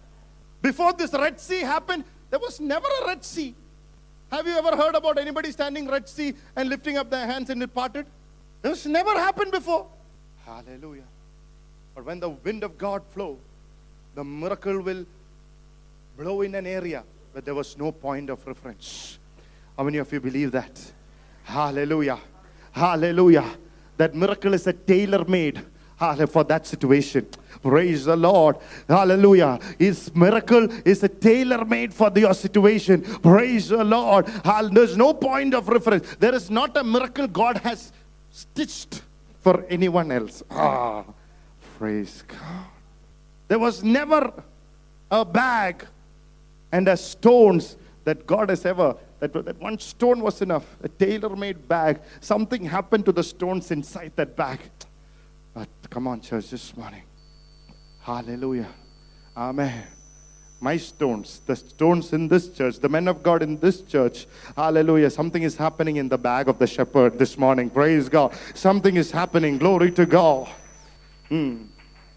[0.63, 3.53] Before this Red Sea happened, there was never a Red Sea.
[4.31, 7.61] Have you ever heard about anybody standing Red Sea and lifting up their hands and
[7.61, 8.07] it parted?
[8.65, 9.85] This never happened before.
[10.43, 11.03] Hallelujah.
[11.93, 13.37] But when the wind of God flow,
[14.15, 15.05] the miracle will
[16.17, 19.19] blow in an area where there was no point of reference.
[19.77, 20.81] How many of you believe that?
[21.43, 22.17] Hallelujah.
[22.71, 23.45] Hallelujah.
[23.97, 25.63] That miracle is a tailor made
[26.27, 27.27] for that situation.
[27.61, 28.57] Praise the Lord.
[28.89, 29.59] Hallelujah.
[29.77, 33.03] His miracle is a tailor made for your situation.
[33.03, 34.25] Praise the Lord.
[34.71, 36.15] There's no point of reference.
[36.15, 37.91] There is not a miracle God has
[38.35, 39.01] stitched
[39.39, 40.43] for anyone else.
[40.51, 41.05] Ah,
[41.77, 42.67] praise God.
[43.47, 44.33] There was never
[45.09, 45.85] a bag
[46.71, 51.35] and a stones that God has ever, that, that one stone was enough, a tailor
[51.35, 52.01] made bag.
[52.19, 54.59] Something happened to the stones inside that bag.
[55.53, 57.03] But come on, church, this morning.
[58.01, 58.67] Hallelujah.
[59.37, 59.94] Amen
[60.65, 64.25] my stones, the stones in this church, the men of God in this church.
[64.57, 65.11] Hallelujah.
[65.11, 67.69] Something is happening in the bag of the shepherd this morning.
[67.69, 68.33] Praise God.
[68.55, 69.59] Something is happening.
[69.59, 70.49] Glory to God.
[71.29, 71.65] Hmm.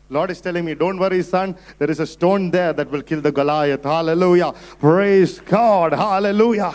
[0.09, 1.55] Lord is telling me, don't worry, son.
[1.77, 3.85] There is a stone there that will kill the Goliath.
[3.85, 4.55] Hallelujah.
[4.81, 5.93] Praise God.
[5.93, 6.75] Hallelujah.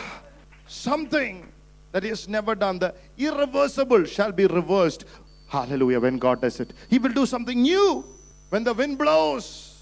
[0.67, 1.51] Something
[1.91, 2.77] that has never done.
[2.77, 5.05] The irreversible shall be reversed.
[5.47, 5.99] Hallelujah.
[5.99, 8.05] When God does it, he will do something new.
[8.49, 9.72] When the wind blows,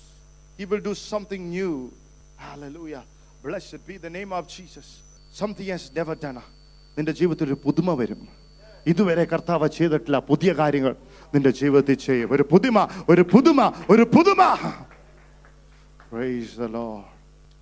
[0.60, 1.92] he will do something new.
[2.36, 3.02] Hallelujah.
[3.42, 4.86] Blessed be the name of Jesus.
[5.32, 6.40] Something has never done.
[6.96, 8.20] നിന്റെ ജീവിതത്തിൽ ഒരു പുതുമ വരും
[8.90, 10.92] ഇതുവരെ കർത്താവ് ചെയ്തിട്ടില്ല പുതിയ കാര്യങ്ങൾ
[11.34, 12.76] നിന്റെ ജീവിതത്തിൽ ചെയ്യും ഒരു പുതുമ
[13.12, 13.60] ഒരു പുതുമ
[13.94, 14.42] ഒരു പുതുമ
[16.10, 17.04] Praise the Lord.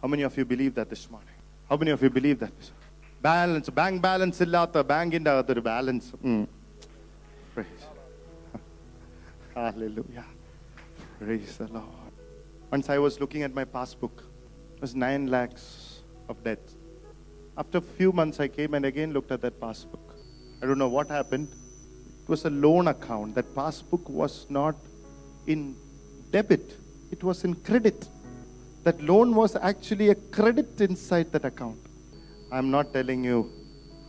[0.03, 1.39] How many of you believe that this morning?
[1.71, 2.59] How many of you believe that?
[3.23, 6.11] Balance, bank balance ഇല്ലാത്ത ബാങ്കിന്റെ അകത്തൊരു balance
[9.57, 10.27] Hallelujah.
[11.21, 11.98] Praise the Lord.
[12.72, 14.24] Once I was looking at my passbook,
[14.76, 16.60] it was nine lakhs of debt.
[17.58, 20.16] After a few months, I came and again looked at that passbook.
[20.62, 21.48] I don't know what happened.
[22.22, 23.34] It was a loan account.
[23.34, 24.76] That passbook was not
[25.48, 25.76] in
[26.30, 26.78] debit,
[27.10, 28.08] it was in credit.
[28.84, 31.80] That loan was actually a credit inside that account.
[32.52, 33.52] I'm not telling you,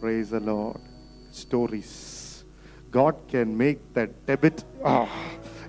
[0.00, 0.80] praise the Lord,
[1.30, 2.44] stories.
[2.90, 5.08] God can make that debit oh,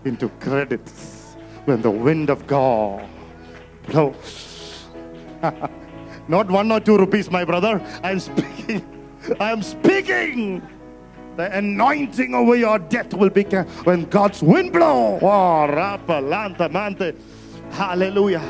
[0.03, 1.20] into credits
[1.65, 3.07] when the wind of God
[3.87, 4.87] blows.
[6.27, 7.81] Not one or two rupees, my brother.
[8.03, 8.85] I'm speaking.
[9.39, 10.61] I'm speaking.
[11.37, 15.21] The anointing over your death will be when God's wind blows.
[15.23, 15.67] Oh,
[17.71, 18.41] Hallelujah.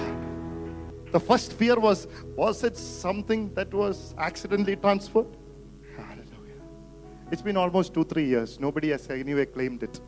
[1.12, 5.28] The first fear was was it something that was accidentally transferred?
[5.96, 6.62] Hallelujah.
[7.32, 8.60] It's been almost two, three years.
[8.60, 10.00] Nobody has anyway claimed it.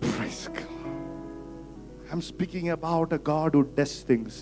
[0.00, 0.77] Praise God.
[2.11, 4.33] I'm speaking about a God who does things.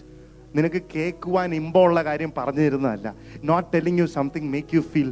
[0.56, 3.10] നിനക്ക് കേൾക്കുവാൻ ഇമ്പമുള്ള കാര്യം പറഞ്ഞു തരുന്നതല്ല
[3.49, 5.12] not telling you something make you feel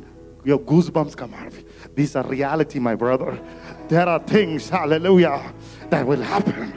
[0.50, 1.54] your goosebumps come out.
[1.96, 3.32] These are reality, my brother.
[3.88, 5.54] There are things, hallelujah,
[5.90, 6.74] that will happen.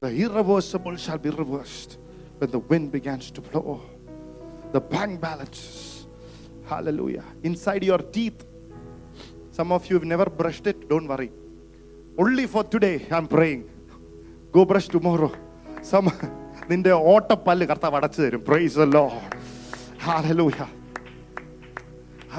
[0.00, 1.98] The irreversible shall be reversed
[2.38, 3.80] when the wind begins to blow.
[4.72, 6.06] The bank balances,
[6.64, 8.44] hallelujah, inside your teeth.
[9.50, 11.30] Some of you have never brushed it, don't worry.
[12.18, 13.62] Only for today, I'm praying.
[14.52, 15.32] Go brush tomorrow.
[15.90, 16.08] Some
[16.70, 19.32] നിന്റെ ഓട്ടപ്പല്ല് കർത്താവ് അടച്ചു തരും price the Lord.
[20.08, 20.68] Hallelujah.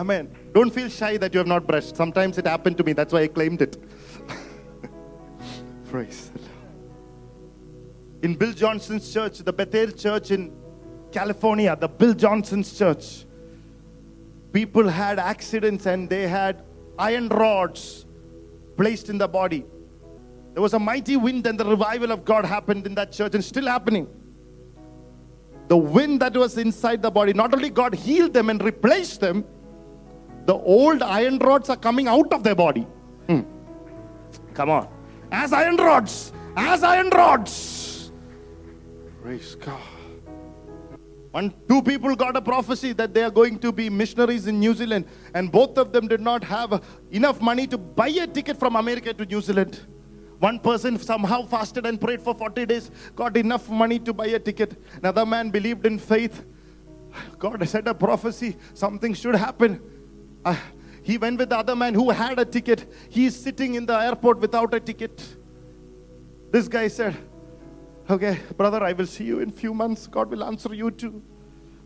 [0.02, 0.26] Amen.
[0.56, 1.96] Don't feel shy that you have not brushed.
[2.02, 2.94] Sometimes it happened to me.
[3.00, 3.74] That's why I claimed it.
[5.92, 6.54] Praise the Lord.
[8.26, 10.44] In Bill Johnson's church, the Bethel church in
[11.12, 13.06] California, the Bill Johnson's church,
[14.58, 16.64] people had accidents and they had
[16.98, 17.84] iron rods
[18.79, 19.65] placed in the body.
[20.55, 23.45] There was a mighty wind, and the revival of God happened in that church and
[23.45, 24.09] still happening.
[25.69, 29.45] The wind that was inside the body, not only God healed them and replaced them,
[30.47, 32.87] the old iron rods are coming out of their body.
[33.29, 33.43] Hmm.
[34.55, 34.89] Come on.
[35.31, 38.11] As iron rods, as iron rods.
[39.23, 39.98] Praise God.
[41.31, 44.73] One, two people got a prophecy that they are going to be missionaries in New
[44.73, 48.77] Zealand, and both of them did not have enough money to buy a ticket from
[48.77, 49.81] America to New Zealand.
[50.39, 54.39] One person somehow fasted and prayed for 40 days, got enough money to buy a
[54.39, 54.81] ticket.
[54.97, 56.45] Another man believed in faith.
[57.39, 59.83] God said a prophecy, something should happen.
[60.45, 60.57] Uh,
[61.03, 62.91] he went with the other man who had a ticket.
[63.11, 65.37] He's sitting in the airport without a ticket.
[66.51, 67.17] This guy said,
[68.11, 70.07] Okay, brother, I will see you in few months.
[70.07, 71.23] God will answer you too.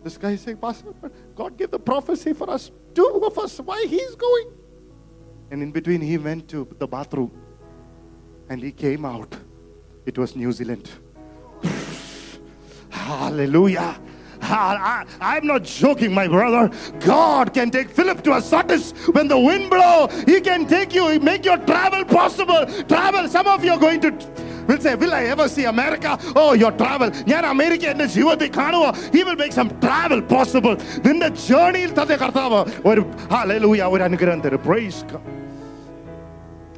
[0.05, 0.95] This guy is saying, Pastor,
[1.35, 3.59] God gave the prophecy for us, two of us.
[3.59, 4.53] Why he's going?
[5.51, 7.33] And in between, he went to the bathroom
[8.49, 9.35] and he came out.
[10.07, 10.91] It was New Zealand.
[12.91, 14.01] Hallelujah.
[14.43, 16.75] I, am not joking, my brother.
[17.01, 20.09] God can take Philip to a Azotus when the wind blow.
[20.27, 22.67] He can take you, make your travel possible.
[22.85, 23.29] Travel.
[23.29, 24.11] Some of you are going to
[24.68, 26.12] will say, Will I ever see America?
[26.36, 27.10] Oh, your travel.
[27.32, 30.76] ഞാൻ America എന്റെ ജീവിതത്തിൽ കാണുക He will make some travel possible.
[31.08, 32.60] നിന്റെ ജേർണിയിൽ തന്നെ കർത്താവ്
[32.92, 33.04] ഒരു
[33.36, 35.26] hallelujah ഒരു അനുഗ്രഹം തരും Praise God.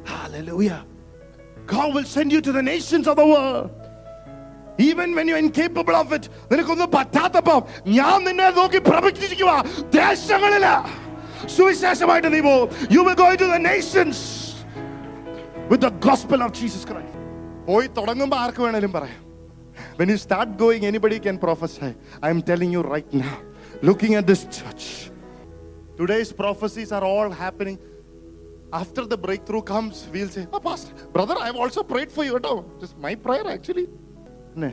[0.06, 0.80] Hallelujah.
[1.68, 3.68] God will send you to the nations of the world.
[4.80, 7.60] Even when you're incapable of it, നിനക്കൊന്നും പറ്റാത്തപ്പം
[7.98, 9.52] ഞാൻ നിന്നെ നോക്കി പ്രവചിക്കുക
[9.98, 10.72] ദേശങ്ങളില്
[11.56, 14.22] സുവിശേഷമായിട്ട് നീ പോകും you will go to the Nations
[15.70, 17.13] with the gospel of Jesus Christ
[17.67, 19.21] പോയി തുടങ്ങുമ്പോൾ ആർക്ക് വേണേലും പറയാം.
[19.99, 21.89] When you start going anybody can prophesy
[22.35, 23.31] I'm telling you right now
[23.83, 24.89] looking at this church
[25.99, 27.81] today's prophecies are all happening
[28.73, 29.17] after the
[29.49, 30.43] breakthrough comes will say
[31.15, 32.53] brother I also prayed for you കേട്ടോ.
[32.81, 33.85] Just my prayer actually
[34.53, 34.71] പിന്നെ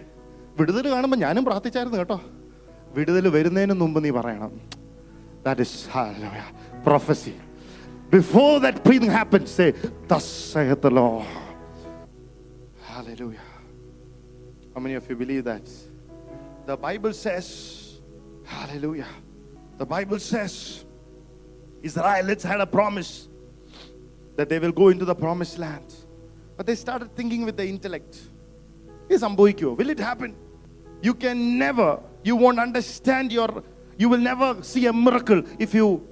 [0.58, 2.18] വിടുതൽ കാണുമ്പോൾ ഞാനും പ്രാർത്ഥിച്ചായിരുന്നു കേട്ടോ.
[2.96, 4.52] വിടുതൽ വരുന്നതിന് മുമ്പ് നീ പറയണം.
[5.46, 5.76] That is
[6.86, 7.34] prophecy
[8.14, 9.66] before that happens say
[10.12, 10.32] thus
[12.92, 13.40] Hallelujah.
[14.74, 15.62] How many of you believe that?
[16.66, 18.00] The Bible says,
[18.44, 19.06] Hallelujah.
[19.78, 20.84] The Bible says,
[21.82, 23.28] Israelites had a promise
[24.36, 25.94] that they will go into the promised land.
[26.58, 28.20] But they started thinking with the intellect.
[29.08, 29.74] Is amboikyo?
[29.74, 30.36] Will it happen?
[31.00, 33.64] You can never, you won't understand your,
[33.96, 36.06] you will never see a miracle if you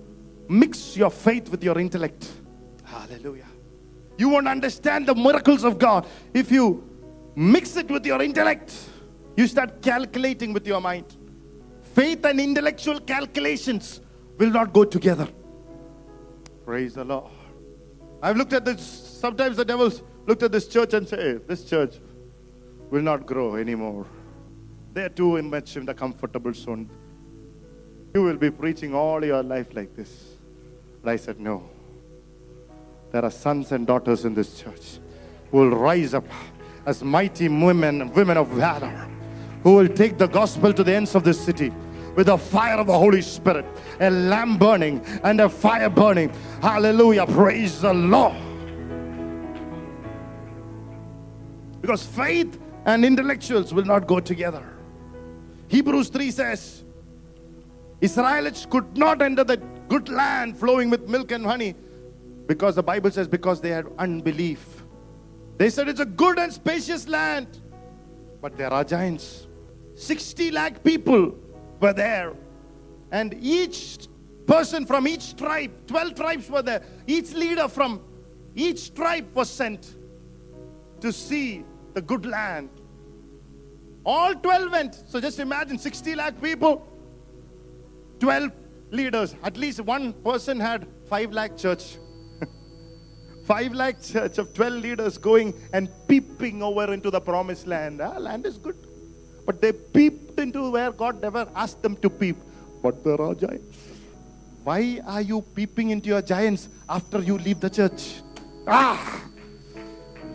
[0.49, 2.27] mix your faith with your intellect.
[2.85, 3.47] Hallelujah.
[4.21, 6.65] You won't understand the miracles of God if you
[7.35, 8.75] mix it with your intellect.
[9.35, 11.17] You start calculating with your mind.
[11.95, 14.03] Faith and intellectual calculations
[14.37, 15.27] will not go together.
[16.67, 17.33] Praise the Lord.
[18.23, 18.83] I've looked at this.
[18.83, 21.95] Sometimes the devils looked at this church and say, This church
[22.91, 24.07] will not grow anymore.
[24.93, 26.91] They're too much in the comfortable zone.
[28.15, 30.35] You will be preaching all your life like this.
[31.03, 31.71] But I said, No.
[33.13, 35.01] There are sons and daughters in this church
[35.51, 36.25] who will rise up
[36.87, 39.09] as mighty women, women of valor,
[39.63, 41.73] who will take the gospel to the ends of this city
[42.15, 43.65] with the fire of the Holy Spirit,
[44.01, 46.33] a lamp burning and a fire burning.
[46.63, 47.27] Hallelujah.
[47.27, 48.37] Praise the Lord.
[51.81, 54.65] Because faith and intellectuals will not go together.
[55.69, 56.85] Hebrews 3 says,
[58.01, 59.57] Israelites could not enter the
[59.89, 61.75] good land flowing with milk and honey
[62.51, 64.83] because the Bible says, because they had unbelief.
[65.57, 67.61] They said it's a good and spacious land,
[68.43, 69.47] but there are giants.
[69.95, 71.39] 60 lakh people
[71.79, 72.35] were there,
[73.13, 74.09] and each
[74.47, 78.01] person from each tribe, 12 tribes were there, each leader from
[78.57, 79.95] each tribe was sent
[81.01, 82.69] to see the good land.
[84.05, 85.05] All 12 went.
[85.07, 86.85] So just imagine 60 lakh people,
[88.19, 88.51] 12
[88.91, 89.37] leaders.
[89.45, 91.99] At least one person had 5 lakh church.
[93.51, 98.01] 5 lakh church of 12 leaders going and peeping over into the promised land.
[98.01, 98.77] Ah, land is good.
[99.45, 102.37] But they peeped into where God never asked them to peep.
[102.81, 103.77] But there are giants.
[104.63, 108.23] Why are you peeping into your giants after you leave the church?
[108.69, 109.21] Ah!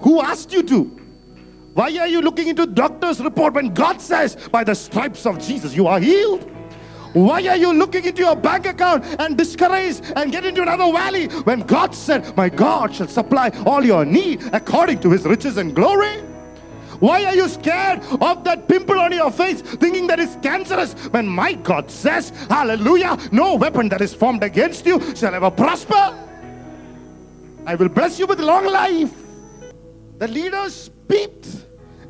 [0.02, 0.84] Who asked you to?
[1.74, 5.74] Why are you looking into doctor's report when God says, by the stripes of Jesus,
[5.74, 6.52] you are healed?
[7.16, 11.28] Why are you looking into your bank account and discouraged and get into another valley
[11.46, 15.74] when God said, My God shall supply all your need according to his riches and
[15.74, 16.18] glory?
[17.00, 21.26] Why are you scared of that pimple on your face, thinking that it's cancerous when
[21.26, 26.22] my God says, Hallelujah, no weapon that is formed against you shall ever prosper?
[27.66, 29.14] I will bless you with long life.
[30.18, 31.48] The leaders peeped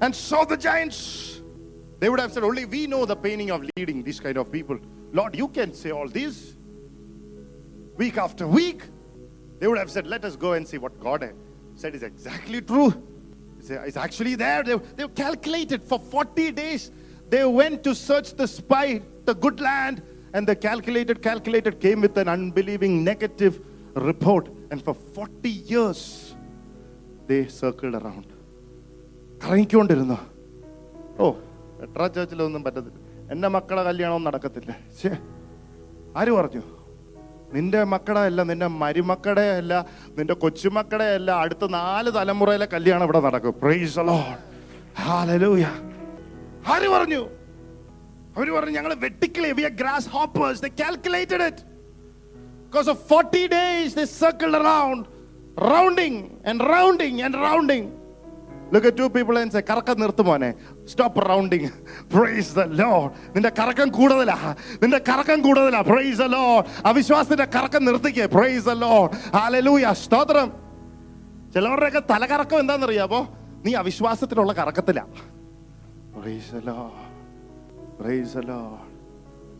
[0.01, 1.41] and saw the giants.
[1.99, 4.79] They would have said, Only we know the painting of leading these kind of people.
[5.14, 6.54] Lord, you can say all this.
[7.96, 8.82] Week after week,
[9.58, 11.32] they would have said, Let us go and see what God
[11.74, 12.92] said is exactly true.
[13.58, 14.62] It's actually there.
[14.62, 16.90] They, they calculated for 40 days.
[17.28, 20.02] They went to search the spy, the good land,
[20.32, 23.61] and the calculated, calculated came with an unbelieving negative
[23.94, 24.48] report.
[24.70, 26.34] And for 40 years,
[27.26, 28.26] they circled around.
[29.44, 30.16] കറങ്ങിക്കൊണ്ടിരുന്നു
[31.22, 31.26] ഓ
[31.78, 32.98] Petra ചർച്ചിലൊന്നും പറ്റത്തില്ല
[33.32, 34.71] എന്റെ മക്കളെ കല്യാണവും നടക്കത്തില്ല.
[34.99, 35.09] ശേ
[36.19, 36.63] ആര് പറഞ്ഞു?
[37.53, 39.73] നിന്റെ മക്കളെ അല്ല നിന്റെ മരുമക്കളുടെ അല്ല
[40.17, 43.53] നിന്റെ കൊച്ചുമക്കളുടെ അല്ല അടുത്ത നാല് തലമുറയിലെ കല്യാണം ഇവിടെ നടക്കും.
[43.61, 43.99] പ്രൈസ്
[46.73, 47.21] ആര് പറഞ്ഞു?
[48.38, 49.73] അവർ പറഞ്ഞു ഞങ്ങൾ വെട്ടിക്കലേ we are
[50.09, 51.63] grasshoppers they calculated it
[52.67, 55.01] Because of 40 days they circled around,
[55.71, 56.19] rounding
[56.49, 57.88] and rounding and rounding
[58.73, 60.49] at two people and say, കറക്കം നിർത്തുമോനെ
[60.88, 61.69] stop rounding
[62.13, 64.55] praise the Lord നിന്റെ കറക്കം കൂടുതലാ.
[64.83, 65.81] നിന്റെ കറക്കം കൂടുതലാ.
[65.81, 68.25] പ്രൈസ് ദ ലോഡ് അവിശ്വാസത്തിന്റെ കറക്കം നിർത്തിക്കേ.
[68.25, 70.53] പ്രൈസ് ദ ലോഡ് ഹാലലൂയ സ്തോത്രം.
[71.53, 75.03] ചിലവരുടെയൊക്കെ തലകറക്കം എന്താണെന്നറിയാമോ നീ അവിശ്വാസത്തിലുള്ള കറക്കത്തിലാ.
[76.21, 77.05] Praise the Lord
[78.03, 78.86] praise the Lord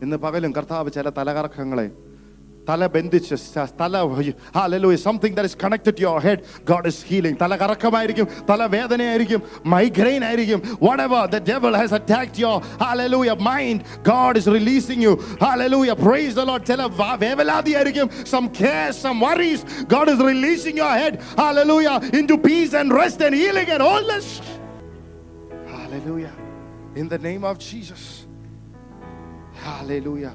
[0.02, 1.90] ഇന്ന് പകലും കർത്താവ് ചില തലകറക്കങ്ങളെ
[2.69, 3.95] തല ബന്ധിച്ച് സ- തല
[4.55, 9.41] hallelujah something that is connected to your head God is healing തല കറക്കമായിരിക്കും തല വേദനയായിരിക്കും
[9.65, 15.13] മൈഗ്രെയിൻ ആയിരിക്കും whatever the devil has attacked your hallelujah mind god is releasing you
[15.45, 19.63] hallelujah praise the lord ചില വ- വേവലാതിയായിരിക്കും some cares some worries
[19.95, 24.29] god is releasing your head hallelujah into peace and rest and healing and wholeness
[25.75, 26.33] hallelujah
[26.95, 28.05] in the name of jesus
[29.65, 30.33] hallelujah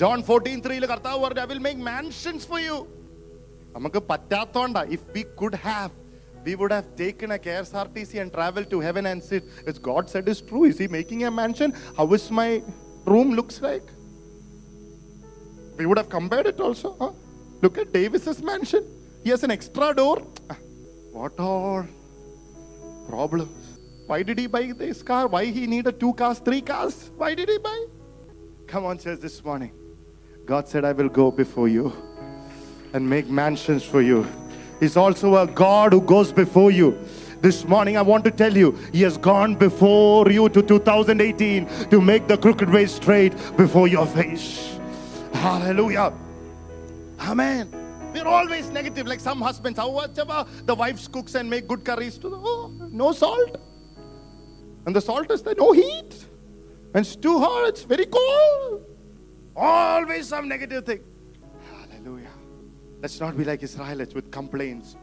[0.00, 2.78] John fourteen ത്രീയിൽ കർത്താവ് പറഞ്ഞു I will make mansions for you
[3.76, 5.94] നമുക്ക് പറ്റാത്തോണ്ട if we could have
[6.46, 10.28] we would have taken a KSRTC and traveled to heaven and said, Is God said
[10.32, 10.62] is true?
[10.64, 11.70] Is He making a mansion?
[11.96, 12.50] How is my
[13.12, 13.86] room looks like?
[15.78, 16.90] We would have compared it also.
[17.00, 17.10] huh?
[17.64, 18.84] Look at Davis's mansion.
[19.24, 20.16] He has an extra door.
[20.52, 20.58] Ah,
[21.12, 21.82] What all
[23.08, 23.58] problems?
[24.06, 25.26] Why did he buy this car?
[25.26, 27.10] Why he needed two cars, three cars?
[27.22, 27.78] Why did he buy?
[28.66, 29.72] Come on, church, this morning.
[30.51, 31.93] God said, I will go before you
[32.91, 34.27] and make mansions for you.
[34.81, 36.99] He's also a God who goes before you.
[37.39, 42.01] This morning, I want to tell you, He has gone before you to 2018 to
[42.01, 44.77] make the crooked way straight before your face.
[45.31, 46.11] Hallelujah.
[47.21, 47.71] Amen.
[48.13, 49.79] We're always negative, like some husbands.
[49.79, 53.55] However, the wives cooks and make good curries to the oh, no salt.
[54.85, 56.25] And the salt is there, no heat.
[56.93, 58.90] And it's too hot, it's very cold.
[59.55, 61.01] Always some negative thing.
[61.69, 62.31] Hallelujah.
[63.01, 64.95] Let's not be like Israelites with complaints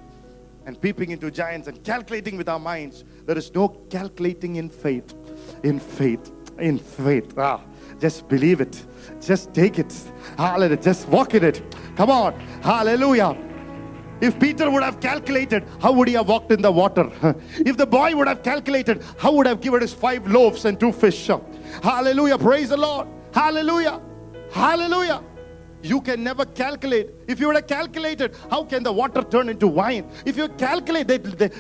[0.66, 3.05] and peeping into giants and calculating with our minds.
[3.26, 5.14] There is no calculating in faith.
[5.62, 6.30] In faith.
[6.59, 7.34] In faith.
[7.38, 7.61] Ah,
[8.01, 8.84] just believe it.
[9.20, 9.94] Just take it.
[10.36, 10.76] Hallelujah.
[10.76, 11.62] Just walk in it.
[11.96, 12.38] Come on.
[12.62, 13.36] Hallelujah.
[14.20, 17.11] If Peter would have calculated, how would he have walked in the water?
[17.59, 20.92] If the boy would have calculated, how would have given us five loaves and two
[20.92, 21.30] fish?
[21.82, 22.38] Hallelujah.
[22.38, 23.07] Praise the Lord.
[23.32, 24.01] Hallelujah.
[24.51, 25.22] Hallelujah.
[25.82, 27.11] You can never calculate.
[27.28, 30.11] If you would have calculated, how can the water turn into wine?
[30.26, 31.51] If you calculate, they, they,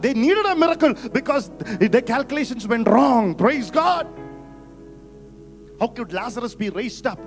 [0.00, 3.34] they needed a miracle because the calculations went wrong.
[3.34, 4.08] Praise God.
[5.78, 7.20] How could Lazarus be raised up?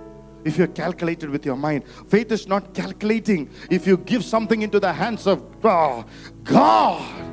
[0.43, 3.49] If you're calculated with your mind, faith is not calculating.
[3.71, 6.05] If you give something into the hands of oh,
[6.43, 7.31] God,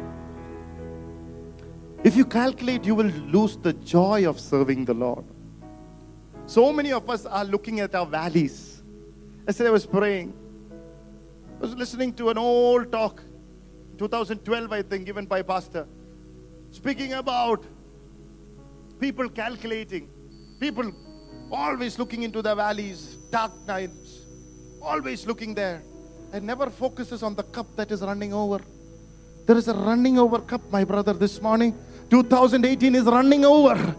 [2.05, 5.25] if you calculate, you will lose the joy of serving the Lord.
[6.51, 8.83] So many of us are looking at our valleys.
[9.47, 10.33] Yesterday I was praying.
[11.59, 13.23] I was listening to an old talk,
[13.99, 15.87] 2012, I think, given by Pastor,
[16.73, 17.63] speaking about
[18.99, 20.09] people calculating,
[20.59, 20.91] people
[21.53, 24.27] always looking into the valleys, dark nights,
[24.83, 25.85] always looking there,
[26.33, 28.59] and never focuses on the cup that is running over.
[29.47, 31.79] There is a running over cup, my brother, this morning.
[32.11, 33.95] 2018 is running over.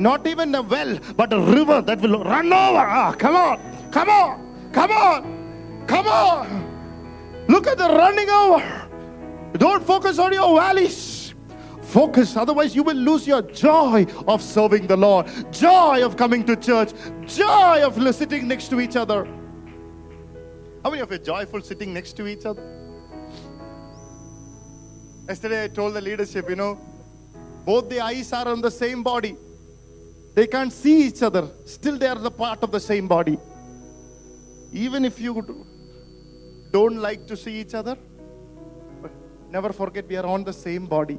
[0.00, 2.78] Not even a well, but a river that will run over.
[2.78, 7.44] Ah, come on, come on, come on, come on.
[7.48, 8.88] Look at the running over.
[9.58, 11.34] Don't focus on your valleys.
[11.82, 16.56] Focus, otherwise, you will lose your joy of serving the Lord, joy of coming to
[16.56, 16.92] church,
[17.26, 19.26] joy of sitting next to each other.
[20.82, 22.64] How many of you are joyful sitting next to each other?
[25.28, 26.80] Yesterday, I told the leadership, you know,
[27.66, 29.36] both the eyes are on the same body.
[30.34, 31.48] They can't see each other.
[31.64, 33.38] Still, they are the part of the same body.
[34.72, 35.64] Even if you
[36.70, 37.96] don't like to see each other,
[39.50, 41.18] never forget we are on the same body.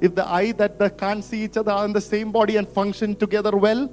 [0.00, 2.68] If the eye that that can't see each other are in the same body and
[2.68, 3.92] function together well,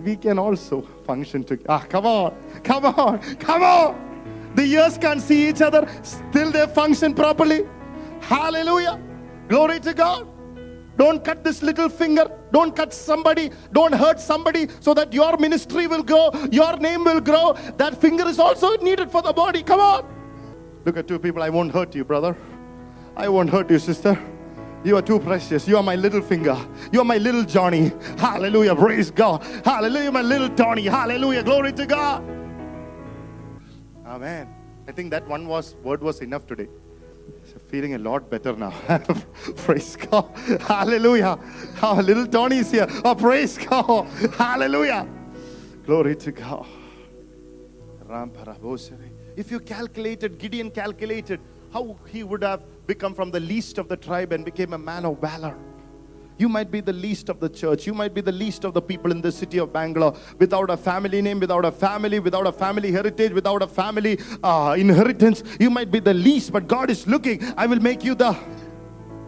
[0.00, 1.70] we can also function together.
[1.70, 4.52] Ah, come on, come on, come on.
[4.56, 7.66] The ears can't see each other, still they function properly.
[8.20, 9.00] Hallelujah.
[9.48, 10.26] Glory to God.
[10.96, 12.30] Don't cut this little finger.
[12.52, 13.50] Don't cut somebody.
[13.72, 17.54] Don't hurt somebody so that your ministry will grow, your name will grow.
[17.78, 19.62] That finger is also needed for the body.
[19.62, 20.04] Come on.
[20.84, 21.42] Look at two people.
[21.42, 22.36] I won't hurt you, brother.
[23.16, 24.18] I won't hurt you, sister.
[24.84, 25.68] You are too precious.
[25.68, 26.58] You are my little finger.
[26.90, 27.92] You are my little Johnny.
[28.18, 28.74] Hallelujah.
[28.74, 29.44] Praise God.
[29.64, 30.10] Hallelujah.
[30.10, 30.82] My little Tony.
[30.82, 31.42] Hallelujah.
[31.44, 32.24] Glory to God.
[34.04, 34.48] Amen.
[34.88, 36.68] I think that one was word was enough today.
[37.72, 38.70] Feeling a lot better now.
[39.56, 40.28] praise God.
[40.60, 41.38] Hallelujah.
[41.82, 42.86] Oh, little Tony is here.
[43.02, 44.06] Oh, praise God.
[44.36, 45.08] Hallelujah.
[45.86, 46.66] Glory to God.
[49.38, 51.40] If you calculated, Gideon calculated
[51.72, 55.06] how he would have become from the least of the tribe and became a man
[55.06, 55.56] of valor.
[56.38, 57.86] You might be the least of the church.
[57.86, 60.76] You might be the least of the people in the city of Bangalore without a
[60.76, 65.42] family name, without a family, without a family heritage, without a family uh, inheritance.
[65.60, 67.42] You might be the least, but God is looking.
[67.56, 68.36] I will make you the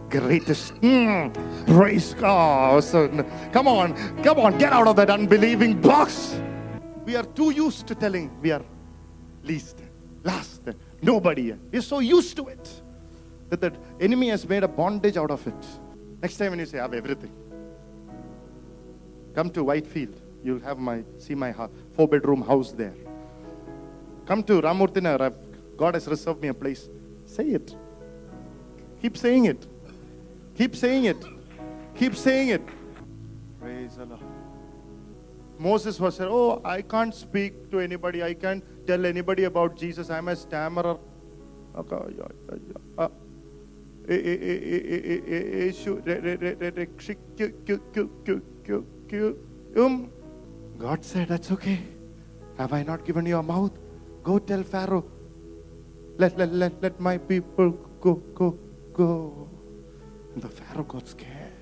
[0.09, 0.73] greatest.
[0.81, 1.33] Mm,
[1.67, 2.83] praise God.
[3.51, 6.39] Come on, come on, get out of that unbelieving box.
[7.05, 8.63] We are too used to telling we are
[9.43, 9.79] least,
[10.23, 10.61] last,
[11.01, 11.53] nobody.
[11.71, 12.81] We're so used to it
[13.49, 15.65] that the enemy has made a bondage out of it.
[16.25, 17.31] Next time when you say, I have everything,
[19.35, 20.19] come to Whitefield.
[20.43, 21.53] You'll have my see my
[21.93, 22.95] four bedroom house there.
[24.25, 25.33] Come to Ramamurthy Nagar.
[25.77, 26.89] God has reserved me a place.
[27.25, 27.75] Say it.
[29.03, 29.67] Keep saying it.
[30.55, 31.23] Keep saying it.
[31.93, 32.63] Keep saying it.
[33.61, 34.17] Praise Allah.
[35.59, 38.23] Moses was said, Oh, I can't speak to anybody.
[38.23, 40.09] I can't tell anybody about Jesus.
[40.09, 40.97] I'm a stammerer.
[41.77, 43.05] Okay, yeah, yeah, yeah.
[43.05, 43.09] Uh,
[44.12, 44.18] Uh,
[45.62, 45.90] യേശു
[46.80, 47.68] രക്ഷിക്കും
[50.84, 51.78] God said, That's okay.
[52.58, 53.74] Have I not given you a mouth?
[54.28, 55.04] Go tell Pharaoh.
[56.22, 57.70] Let, let, let, let my people
[58.04, 58.48] go, go,
[58.92, 59.08] go.
[60.32, 61.52] And the Pharaoh got scared.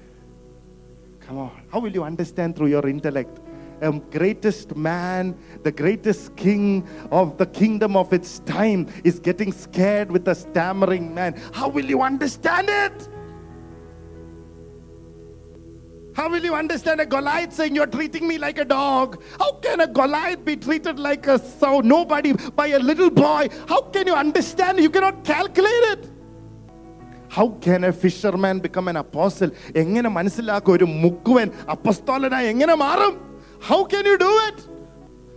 [1.25, 1.63] Come on.
[1.73, 3.35] How will you understand through your intellect?
[3.83, 6.65] A greatest man, the greatest king
[7.11, 11.41] of the kingdom of its time is getting scared with a stammering man.
[11.53, 13.09] How will you understand it?
[16.19, 19.23] How will you understand a Goliath saying, You're treating me like a dog?
[19.39, 23.49] How can a Goliath be treated like a so nobody by a little boy?
[23.69, 24.81] How can you understand?
[24.81, 26.01] You cannot calculate it.
[27.37, 29.49] How can A fisherman become an apostle
[29.83, 33.15] എങ്ങനെ മനസ്സിലാക്കും ഒരു മുക്കുവൻ അപ്പസ്തോലനായി എങ്ങനെ മാറും
[33.64, 34.68] how can you do it?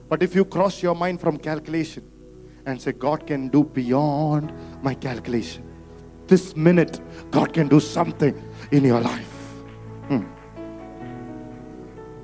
[0.08, 2.02] But if you cross your mind from calculation
[2.66, 4.52] and say, God can do beyond
[4.82, 5.62] my calculation,
[6.26, 6.98] this minute,
[7.30, 8.34] God can do something
[8.72, 9.32] in your life.
[10.08, 10.24] Hmm.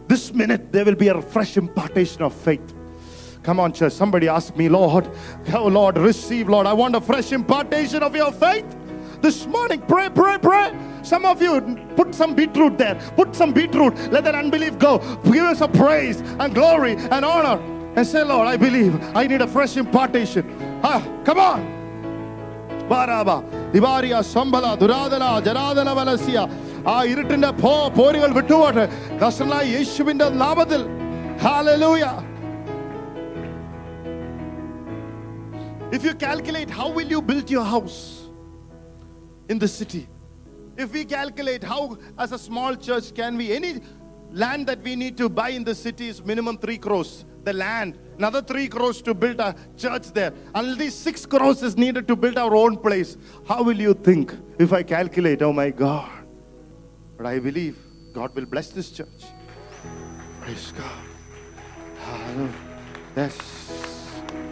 [0.09, 2.75] This minute, there will be a fresh impartation of faith.
[3.45, 3.93] Come on, church.
[3.93, 5.09] Somebody ask me, Lord,
[5.55, 6.67] oh Lord, receive, Lord.
[6.67, 8.67] I want a fresh impartation of your faith.
[9.21, 10.77] This morning, pray, pray, pray.
[11.02, 11.54] Some of you
[11.96, 12.96] put some beetroot there.
[13.16, 13.96] Put some beetroot.
[14.12, 15.00] Let that unbelief go.
[15.24, 17.58] Give us a praise and glory and honor.
[17.96, 20.44] And say, Lord, I believe I need a fresh impartation.
[20.84, 21.60] Ah, come on.
[22.90, 23.38] Baraba,
[23.74, 26.44] Divaria, Sambala, Duradana, Jaradana, Valasia.
[26.92, 28.84] ആ ഇരുട്ടിന്റെ പോ പോരുകൾ വിട്ടുപോട്ടെ
[29.22, 30.82] കർഷനായ യേശുവിന്റെ നാമത്തിൽ
[31.44, 32.04] hallelujah
[35.92, 37.98] If you calculate how will you build your house
[39.52, 40.02] in the city?
[40.77, 43.81] If we calculate how as a small church can we any
[44.31, 47.99] land that we need to buy in the city is minimum 3 crores the land
[48.17, 52.39] another 3 crores to build a church there only 6 crores is needed to build
[52.39, 56.23] our own place how will you think if i calculate oh my god
[57.23, 57.79] but I believe
[58.13, 59.23] God will bless this church.
[60.41, 61.05] Praise God.
[63.17, 63.39] Yes.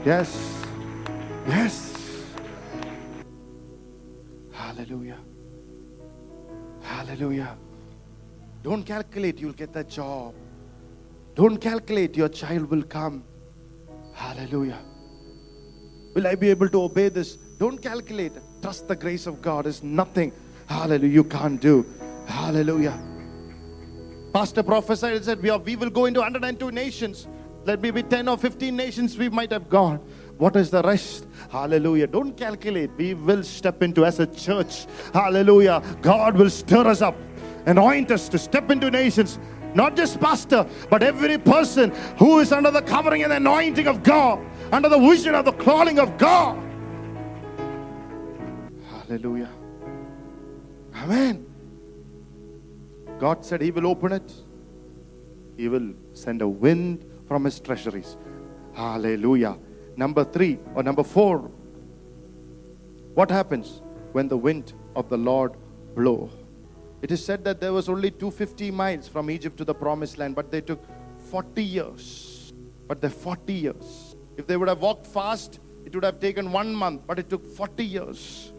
[0.05, 0.65] Yes.
[1.49, 1.95] Yes.
[4.53, 5.19] Hallelujah.
[6.91, 7.57] Hallelujah.
[8.65, 10.35] Don't calculate, you'll get that job.
[11.37, 13.23] Don't calculate, your child will come.
[14.13, 14.81] Hallelujah.
[16.15, 17.37] Will I be able to obey this?
[17.59, 18.33] Don't calculate.
[18.61, 20.33] Trust the grace of God is nothing.
[20.67, 21.13] Hallelujah.
[21.13, 21.87] You can't do.
[22.27, 22.99] Hallelujah.
[24.35, 27.29] Pastor prophesied and said, we, are, we will go into 102 nations.
[27.65, 30.01] Let me be 10 or 15 nations we might have gone.
[30.41, 31.27] What is the rest?
[31.51, 32.07] Hallelujah.
[32.07, 32.91] Don't calculate.
[32.97, 34.87] We will step into as a church.
[35.13, 35.83] Hallelujah.
[36.01, 37.15] God will stir us up,
[37.67, 39.39] anoint us to step into nations.
[39.75, 44.43] Not just pastor, but every person who is under the covering and anointing of God,
[44.73, 46.59] under the vision of the calling of God.
[48.89, 49.51] Hallelujah.
[50.95, 51.45] Amen.
[53.19, 54.33] God said He will open it.
[55.59, 58.17] He will send a wind from His treasuries.
[58.73, 59.59] Hallelujah.
[60.01, 61.51] Number three or number four.
[63.13, 63.83] What happens
[64.13, 65.57] when the wind of the Lord
[65.95, 66.31] blow?
[67.03, 70.37] It is said that there was only 250 miles from Egypt to the promised land,
[70.37, 70.83] but they took
[71.31, 72.55] 40 years.
[72.89, 74.17] But the 40 years.
[74.39, 77.47] If they would have walked fast, it would have taken one month, but it took
[77.47, 78.55] 40 years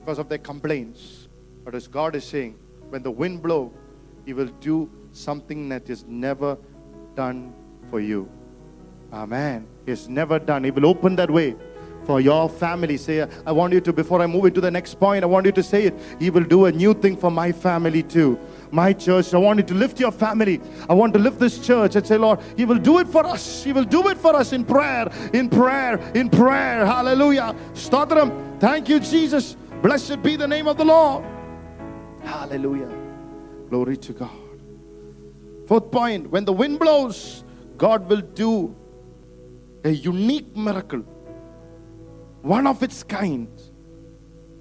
[0.00, 1.28] because of their complaints.
[1.64, 2.58] But as God is saying,
[2.90, 3.72] when the wind blow,
[4.26, 6.58] he will do something that is never
[7.14, 7.54] done
[7.88, 8.28] for you.
[9.10, 9.66] Amen.
[9.86, 10.64] He's never done.
[10.64, 11.56] He will open that way.
[12.04, 12.96] for your family.
[12.96, 15.52] Say, I want you to, before I move into the next point, I want you
[15.52, 15.94] to say it.
[16.18, 18.38] He will do a new thing for my family too.
[18.70, 20.60] My church, I want you to lift your family.
[20.88, 23.64] I want to lift this church and say, Lord, He will do it for us.
[23.64, 26.84] He will do it for us in prayer, in prayer, in prayer.
[26.86, 27.54] Hallelujah.
[27.72, 28.60] Stotram.
[28.60, 29.56] Thank you, Jesus.
[29.82, 31.24] Blessed be the name of the Lord.
[32.22, 32.90] Hallelujah.
[33.68, 34.30] Glory to God.
[35.66, 37.44] Fourth point when the wind blows,
[37.78, 38.74] God will do
[39.84, 41.00] a unique miracle,
[42.42, 43.48] one of its kind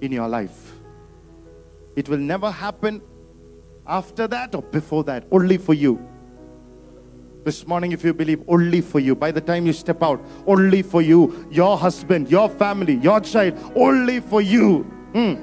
[0.01, 0.73] in your life.
[1.95, 3.01] It will never happen
[3.87, 6.05] after that or before that, only for you.
[7.45, 9.15] This morning, if you believe, only for you.
[9.15, 13.59] By the time you step out, only for you, your husband, your family, your child,
[13.75, 14.83] only for you.
[15.13, 15.35] Hmm.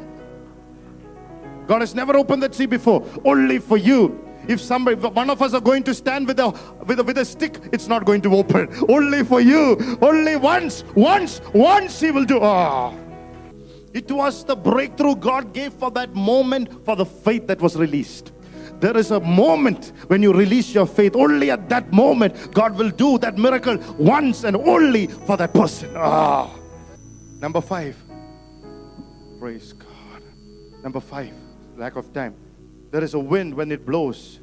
[1.67, 4.30] God has never opened that sea before, only for you.
[4.49, 6.51] If somebody, if one of us are going to stand with a
[6.85, 8.69] with a with a stick, it's not going to open.
[8.89, 9.99] Only for you.
[10.01, 12.41] Only once, once, once He will do.
[12.41, 12.95] Ah.
[13.93, 18.33] It was the breakthrough God gave for that moment for the faith that was released.
[18.79, 21.15] There is a moment when you release your faith.
[21.15, 25.93] Only at that moment, God will do that miracle once and only for that person.
[25.97, 26.51] Ah.
[27.41, 27.97] Number five.
[29.39, 30.23] Praise God.
[30.83, 31.35] Number five.
[31.77, 32.35] Lack of time.
[32.93, 34.41] There is a wind when it blows.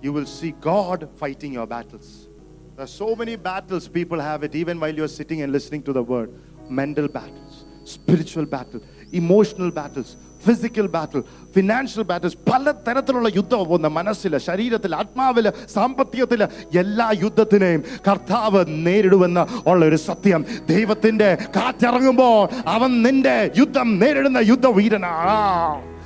[0.00, 2.28] You will see God fighting your battles.
[2.76, 5.92] There are so many battles people have it even while you're sitting and listening to
[5.92, 6.32] the word.
[6.70, 7.54] Mental battles,
[7.86, 8.80] spiritual battle,
[9.14, 10.10] emotional battles,
[10.44, 11.20] physical battle
[11.54, 16.42] financial battles പല തരത്തിലുള്ള യുദ്ധം പോകുന്ന മനസ്സിൽ ശരീരത്തിൽ ആത്മാവിൽ സാമ്പത്തികത്തിൽ
[16.82, 20.42] എല്ലാ യുദ്ധത്തിനെയും കർത്താവ് നേരിടുമെന്ന് ഉള്ള ഒരു സത്യം
[20.72, 22.38] ദൈവത്തിന്റെ കാറ്റിറങ്ങുമ്പോൾ
[22.76, 25.97] അവൻ നിന്റെ യുദ്ധം നേരിടുന്ന യുദ്ധവീരനാണ്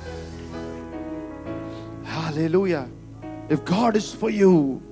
[2.32, 2.88] Hallelujah.
[3.48, 4.82] If God is for you,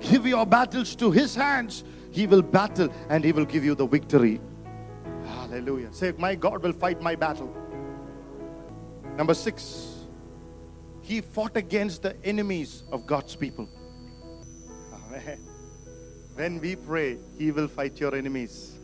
[0.00, 1.84] give your battles to His hands.
[2.10, 4.40] He will battle and He will give you the victory.
[5.26, 5.92] Hallelujah.
[5.92, 7.50] Say, My God will fight my battle.
[9.16, 10.04] Number six,
[11.02, 13.68] He fought against the enemies of God's people.
[14.92, 15.40] Amen.
[16.36, 18.78] When we pray, He will fight your enemies.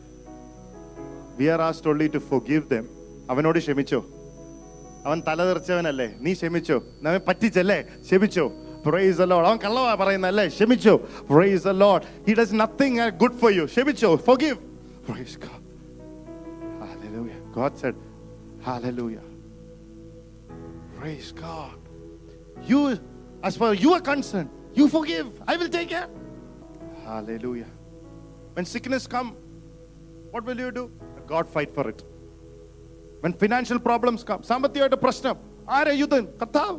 [1.37, 2.87] We are asked only to forgive them.
[3.33, 3.99] അവനോട് ക്ഷമിച്ചോ
[5.09, 7.79] അവൻ തലതെറിച്ചവനല്ലേ നീ ക്ഷമിച്ചോ നമ്മെ പറ്റിച്ചല്ലേ
[8.09, 8.47] ക്ഷമിച്ചോ
[8.87, 10.95] price the Lord അവൻ കള്ളവാ പറയുന്നല്ലേ ക്ഷമിച്ചോ
[11.31, 14.59] price the Lord he does nothing uh, good for you ക്ഷമിച്ചോ forgive
[15.09, 15.61] praise God
[16.83, 17.97] hallelujah God said
[18.69, 19.27] hallelujah
[20.99, 21.77] praise God
[22.71, 22.81] you
[23.49, 26.09] as far as you are concerned you forgive I will take care
[27.09, 27.71] hallelujah
[28.55, 29.29] when sickness come
[30.33, 30.85] what will you do
[31.33, 32.01] God fight for it
[33.23, 35.37] when financial problems come സാമ്പത്തികമായിട്ട് പ്രശ്നം
[35.79, 36.77] ആരാ യുദ്ധം കർത്താവ്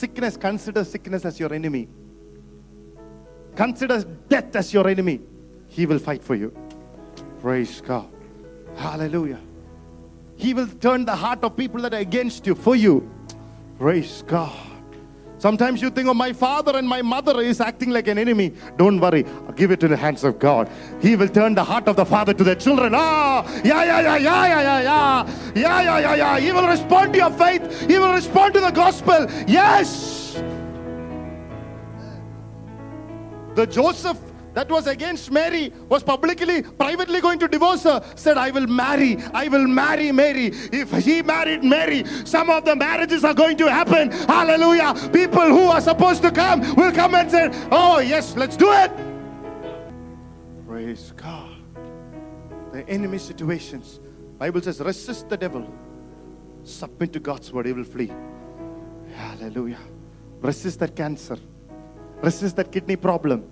[0.00, 1.82] sickness consider sickness as your enemy
[3.62, 3.98] consider
[4.32, 5.16] death as your enemy
[5.74, 6.48] he will fight for you
[7.44, 8.08] praise god
[8.84, 9.42] hallelujah
[10.42, 12.94] he will turn the heart of people that are against you for you
[13.82, 14.69] praise god
[15.41, 18.53] Sometimes you think, oh, my father and my mother is acting like an enemy.
[18.77, 19.25] Don't worry.
[19.55, 20.69] Give it in the hands of God.
[21.01, 22.93] He will turn the heart of the father to the children.
[22.95, 25.51] Ah, yeah, yeah, yeah, yeah, yeah, yeah, yeah.
[25.55, 26.39] Yeah, yeah, yeah, yeah.
[26.39, 27.89] He will respond to your faith.
[27.89, 29.25] He will respond to the gospel.
[29.47, 30.35] Yes.
[33.55, 34.19] The Joseph
[34.53, 39.17] that was against Mary was publicly, privately going to divorce her, said, I will marry,
[39.33, 40.47] I will marry Mary.
[40.71, 44.11] If he married Mary, some of the marriages are going to happen.
[44.11, 44.93] Hallelujah.
[45.11, 48.91] People who are supposed to come will come and say, Oh, yes, let's do it.
[50.67, 51.49] Praise God.
[52.73, 53.99] The enemy situations.
[54.37, 55.71] Bible says, resist the devil.
[56.63, 58.11] Submit to God's word, he will flee.
[59.15, 59.79] Hallelujah.
[60.41, 61.37] Resist that cancer.
[62.23, 63.43] Resist that kidney problem.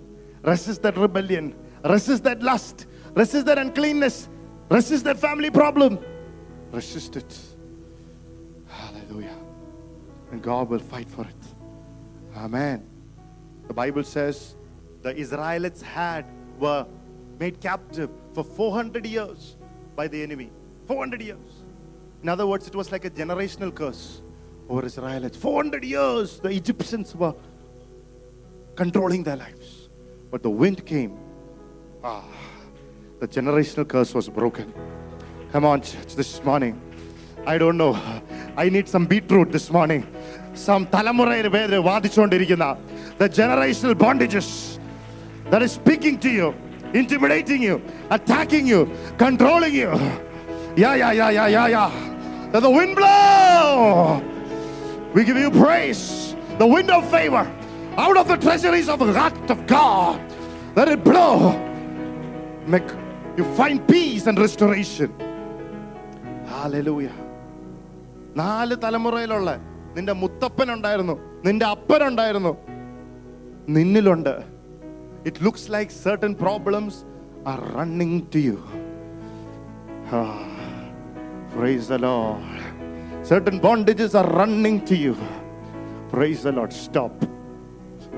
[0.42, 1.54] Resist that rebellion.
[1.84, 2.86] Resist that lust.
[3.14, 4.28] Resist that uncleanness.
[4.70, 5.98] Resist that family problem.
[6.72, 7.38] Resist it.
[8.68, 9.36] Hallelujah.
[10.30, 12.36] And God will fight for it.
[12.36, 12.86] Amen.
[13.66, 14.56] The Bible says
[15.02, 16.24] the Israelites had
[16.58, 16.86] were
[17.38, 19.56] made captive for 400 years
[19.96, 20.50] by the enemy.
[20.86, 21.64] 400 years.
[22.22, 24.22] In other words, it was like a generational curse
[24.68, 25.36] over Israelites.
[25.36, 27.34] 400 years the Egyptians were
[28.76, 29.79] controlling their lives.
[30.31, 31.13] But the wind came.
[32.03, 32.23] Ah,
[33.19, 34.73] the generational curse was broken.
[35.51, 36.81] Come on, church, this morning.
[37.45, 37.93] I don't know.
[38.57, 40.03] I need some beetroot this morning.
[40.65, 42.67] Some തലമുറയുടെ പേര് വാദിച്ചുകൊണ്ടിരിക്കുന്ന
[43.17, 44.79] the generational bondages
[45.51, 46.47] that is speaking to you,
[46.93, 48.81] intimidating you, attacking you,
[49.17, 49.91] controlling you.
[50.75, 51.89] Yeah, yeah, yeah, yeah, yeah, yeah.
[52.53, 54.21] Let the wind blow.
[55.13, 56.35] We give you praise.
[56.57, 57.43] The wind of favor
[57.99, 60.19] out of the treasuries of the heart of God.
[60.75, 61.33] Let it blow.
[62.67, 62.89] Make
[63.37, 65.11] You find peace and restoration.
[66.47, 67.15] Hallelujah.
[68.39, 69.49] നാല് തലമുറയിലുള്ള
[69.95, 72.51] നിന്റെ മുത്തപ്പൻ ഉണ്ടായിരുന്നു നിന്റെ അപ്പൻ ഉണ്ടായിരുന്നു
[73.75, 74.33] നിന്നിലുണ്ട്
[75.27, 76.99] it looks like certain problems
[77.51, 78.57] are running to you
[81.55, 82.43] Praise the Lord.
[83.29, 85.13] Certain bondages are running to you.
[86.13, 86.73] Praise the Lord.
[86.73, 87.13] Stop.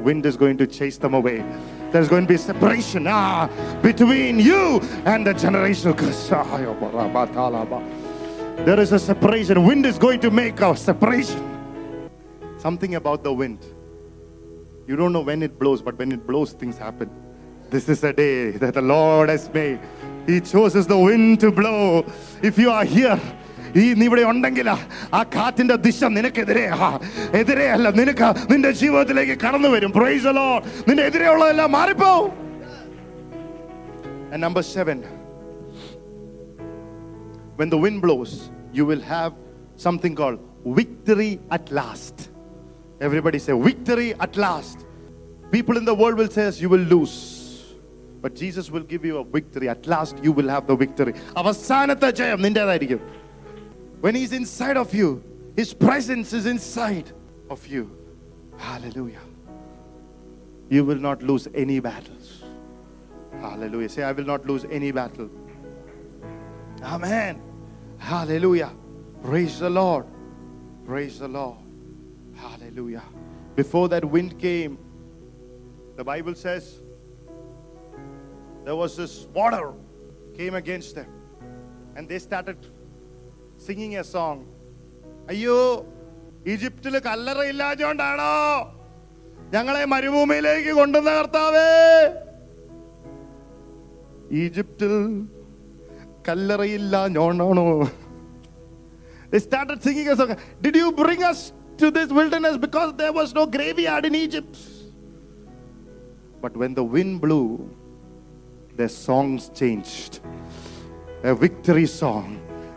[0.03, 1.45] Wind is going to chase them away.
[1.91, 3.49] There's going to be separation ah,
[3.83, 6.29] between you and the generational curse.
[8.67, 9.67] There is a separation.
[9.67, 12.11] Wind is going to make a separation.
[12.59, 13.65] Something about the wind.
[14.87, 17.11] You don't know when it blows, but when it blows, things happen.
[17.71, 19.81] This is a day that the Lord has made.
[20.27, 22.05] He chooses the wind to blow.
[22.43, 23.21] If you are here,
[23.82, 24.68] ഈ നീ ഇവിടെ ഉണ്ടെങ്കിൽ
[25.18, 26.90] ആ കാറ്റിന്റെ ദിശ നിനക്കെതിരെ ആ,
[27.40, 30.62] എതിരെ അല്ല നിനക്ക് നിന്റെ ജീവിതത്തിലേക്ക് കടന്നു വരും പ്രൈസ് the Lord.
[30.90, 32.12] നിന്റെ എതിരെ ഉള്ളതെല്ലാം മാറിപ്പോ
[34.32, 34.98] And number seven,
[37.56, 38.32] when the wind blows,
[38.74, 39.34] you will have
[39.78, 40.40] something called
[40.80, 42.16] victory at last.
[43.02, 44.78] Everybody say, victory at last.
[45.52, 47.16] People in the world will say, you will lose.
[48.22, 49.70] But Jesus will give you a victory.
[49.70, 51.14] At last, you will have the victory.
[51.38, 53.02] അവസാനത്തെ ജയം നിന്റേതായിരിക്കും.
[54.03, 55.23] When He's inside of you,
[55.55, 57.13] His presence is inside
[57.49, 57.97] of you.
[58.59, 59.21] Hallelujah.
[60.69, 62.43] You will not lose any battles.
[63.41, 63.89] Hallelujah.
[63.89, 65.31] Say, I will not lose any battle.
[66.83, 67.41] Amen.
[67.99, 68.73] Hallelujah.
[69.23, 70.07] Praise the Lord.
[70.85, 71.59] Praise the Lord.
[72.35, 73.05] Hallelujah.
[73.55, 74.79] Before that wind came,
[75.95, 76.81] the Bible says
[78.65, 79.75] there was this water
[80.37, 81.07] came against them.
[81.95, 82.67] And they started
[83.68, 84.38] singing a song.
[85.32, 85.60] അയ്യോ
[86.52, 88.34] ഈജിപ്തിൽ കല്ലറയില്ലാഞ്ഞോണ്ടാണോ
[89.54, 91.70] ഞങ്ങളെ മരുഭൂമിയിലേക്ക് കൊണ്ടുവന്ന കർത്താവേ
[94.44, 94.94] ഈജിപ്തിൽ
[96.28, 97.68] കല്ലറയില്ലാഞ്ഞോണ്ടാണോ
[99.32, 100.30] They started singing a song.
[100.66, 101.40] Did you bring us
[101.80, 104.56] to this wilderness because there was no graveyard in Egypt?
[106.44, 107.48] But when the wind blew,
[108.78, 110.14] their songs changed.
[111.24, 112.28] A victory song.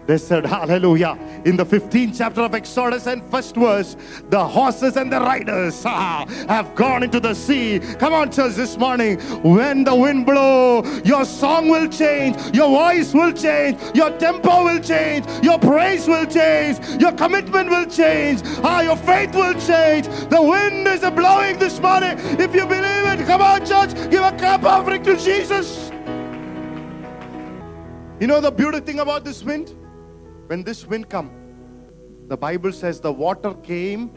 [0.08, 1.18] they said, Hallelujah.
[1.46, 3.96] In the 15th chapter of Exodus and first verse,
[4.30, 7.80] the horses and the riders ah, have gone into the sea.
[8.00, 9.20] Come on, church, this morning.
[9.42, 14.80] When the wind blow, your song will change, your voice will change, your tempo will
[14.80, 20.08] change, your praise will change, your commitment will change, ah, your faith will change.
[20.30, 22.18] The wind is blowing this morning.
[22.40, 25.92] If you believe it, come on, church, give a clap offering to Jesus.
[28.20, 29.74] You know the beautiful thing about this wind?
[30.48, 31.32] When this wind come,
[32.28, 34.12] the Bible says the water came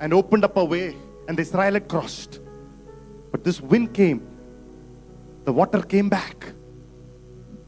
[0.00, 0.96] and opened up a way
[1.28, 2.40] and the Israelite crossed.
[3.30, 4.26] But this wind came,
[5.44, 6.52] the water came back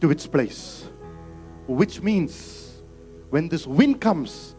[0.00, 0.84] to its place.
[1.66, 2.82] Which means
[3.30, 4.54] when this wind comes,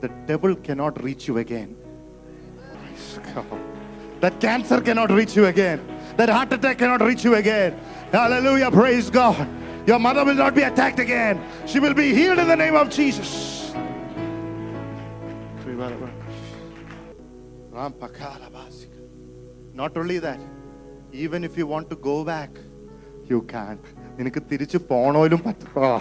[0.00, 1.76] the devil cannot reach you again.
[4.20, 5.86] That cancer cannot reach you again.
[6.16, 7.78] That heart attack cannot reach you again.
[8.10, 8.70] Hallelujah.
[8.70, 9.48] Praise God.
[9.85, 11.41] Your mother will not be attacked again.
[11.65, 13.73] She will be healed in the name of Jesus.
[19.73, 20.39] Not only that,
[21.11, 22.51] even if you want to go back,
[23.29, 23.85] you can't.
[24.17, 25.91] നിനക്ക് തിരിച്ചു പോണോലും പറ്റും ആ.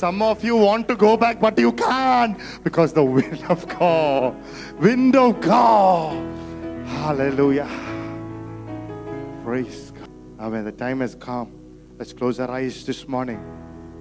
[0.00, 4.34] Some of you want to go back, but you can't because the wind of God,
[4.80, 6.16] wind of God.
[6.86, 7.68] Hallelujah.
[9.44, 9.83] Praise
[10.37, 10.45] God.
[10.45, 10.65] Amen.
[10.65, 11.51] The time has come.
[11.97, 13.43] Let's close our eyes this morning.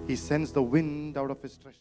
[0.07, 1.79] He sends the wind out of his treasure.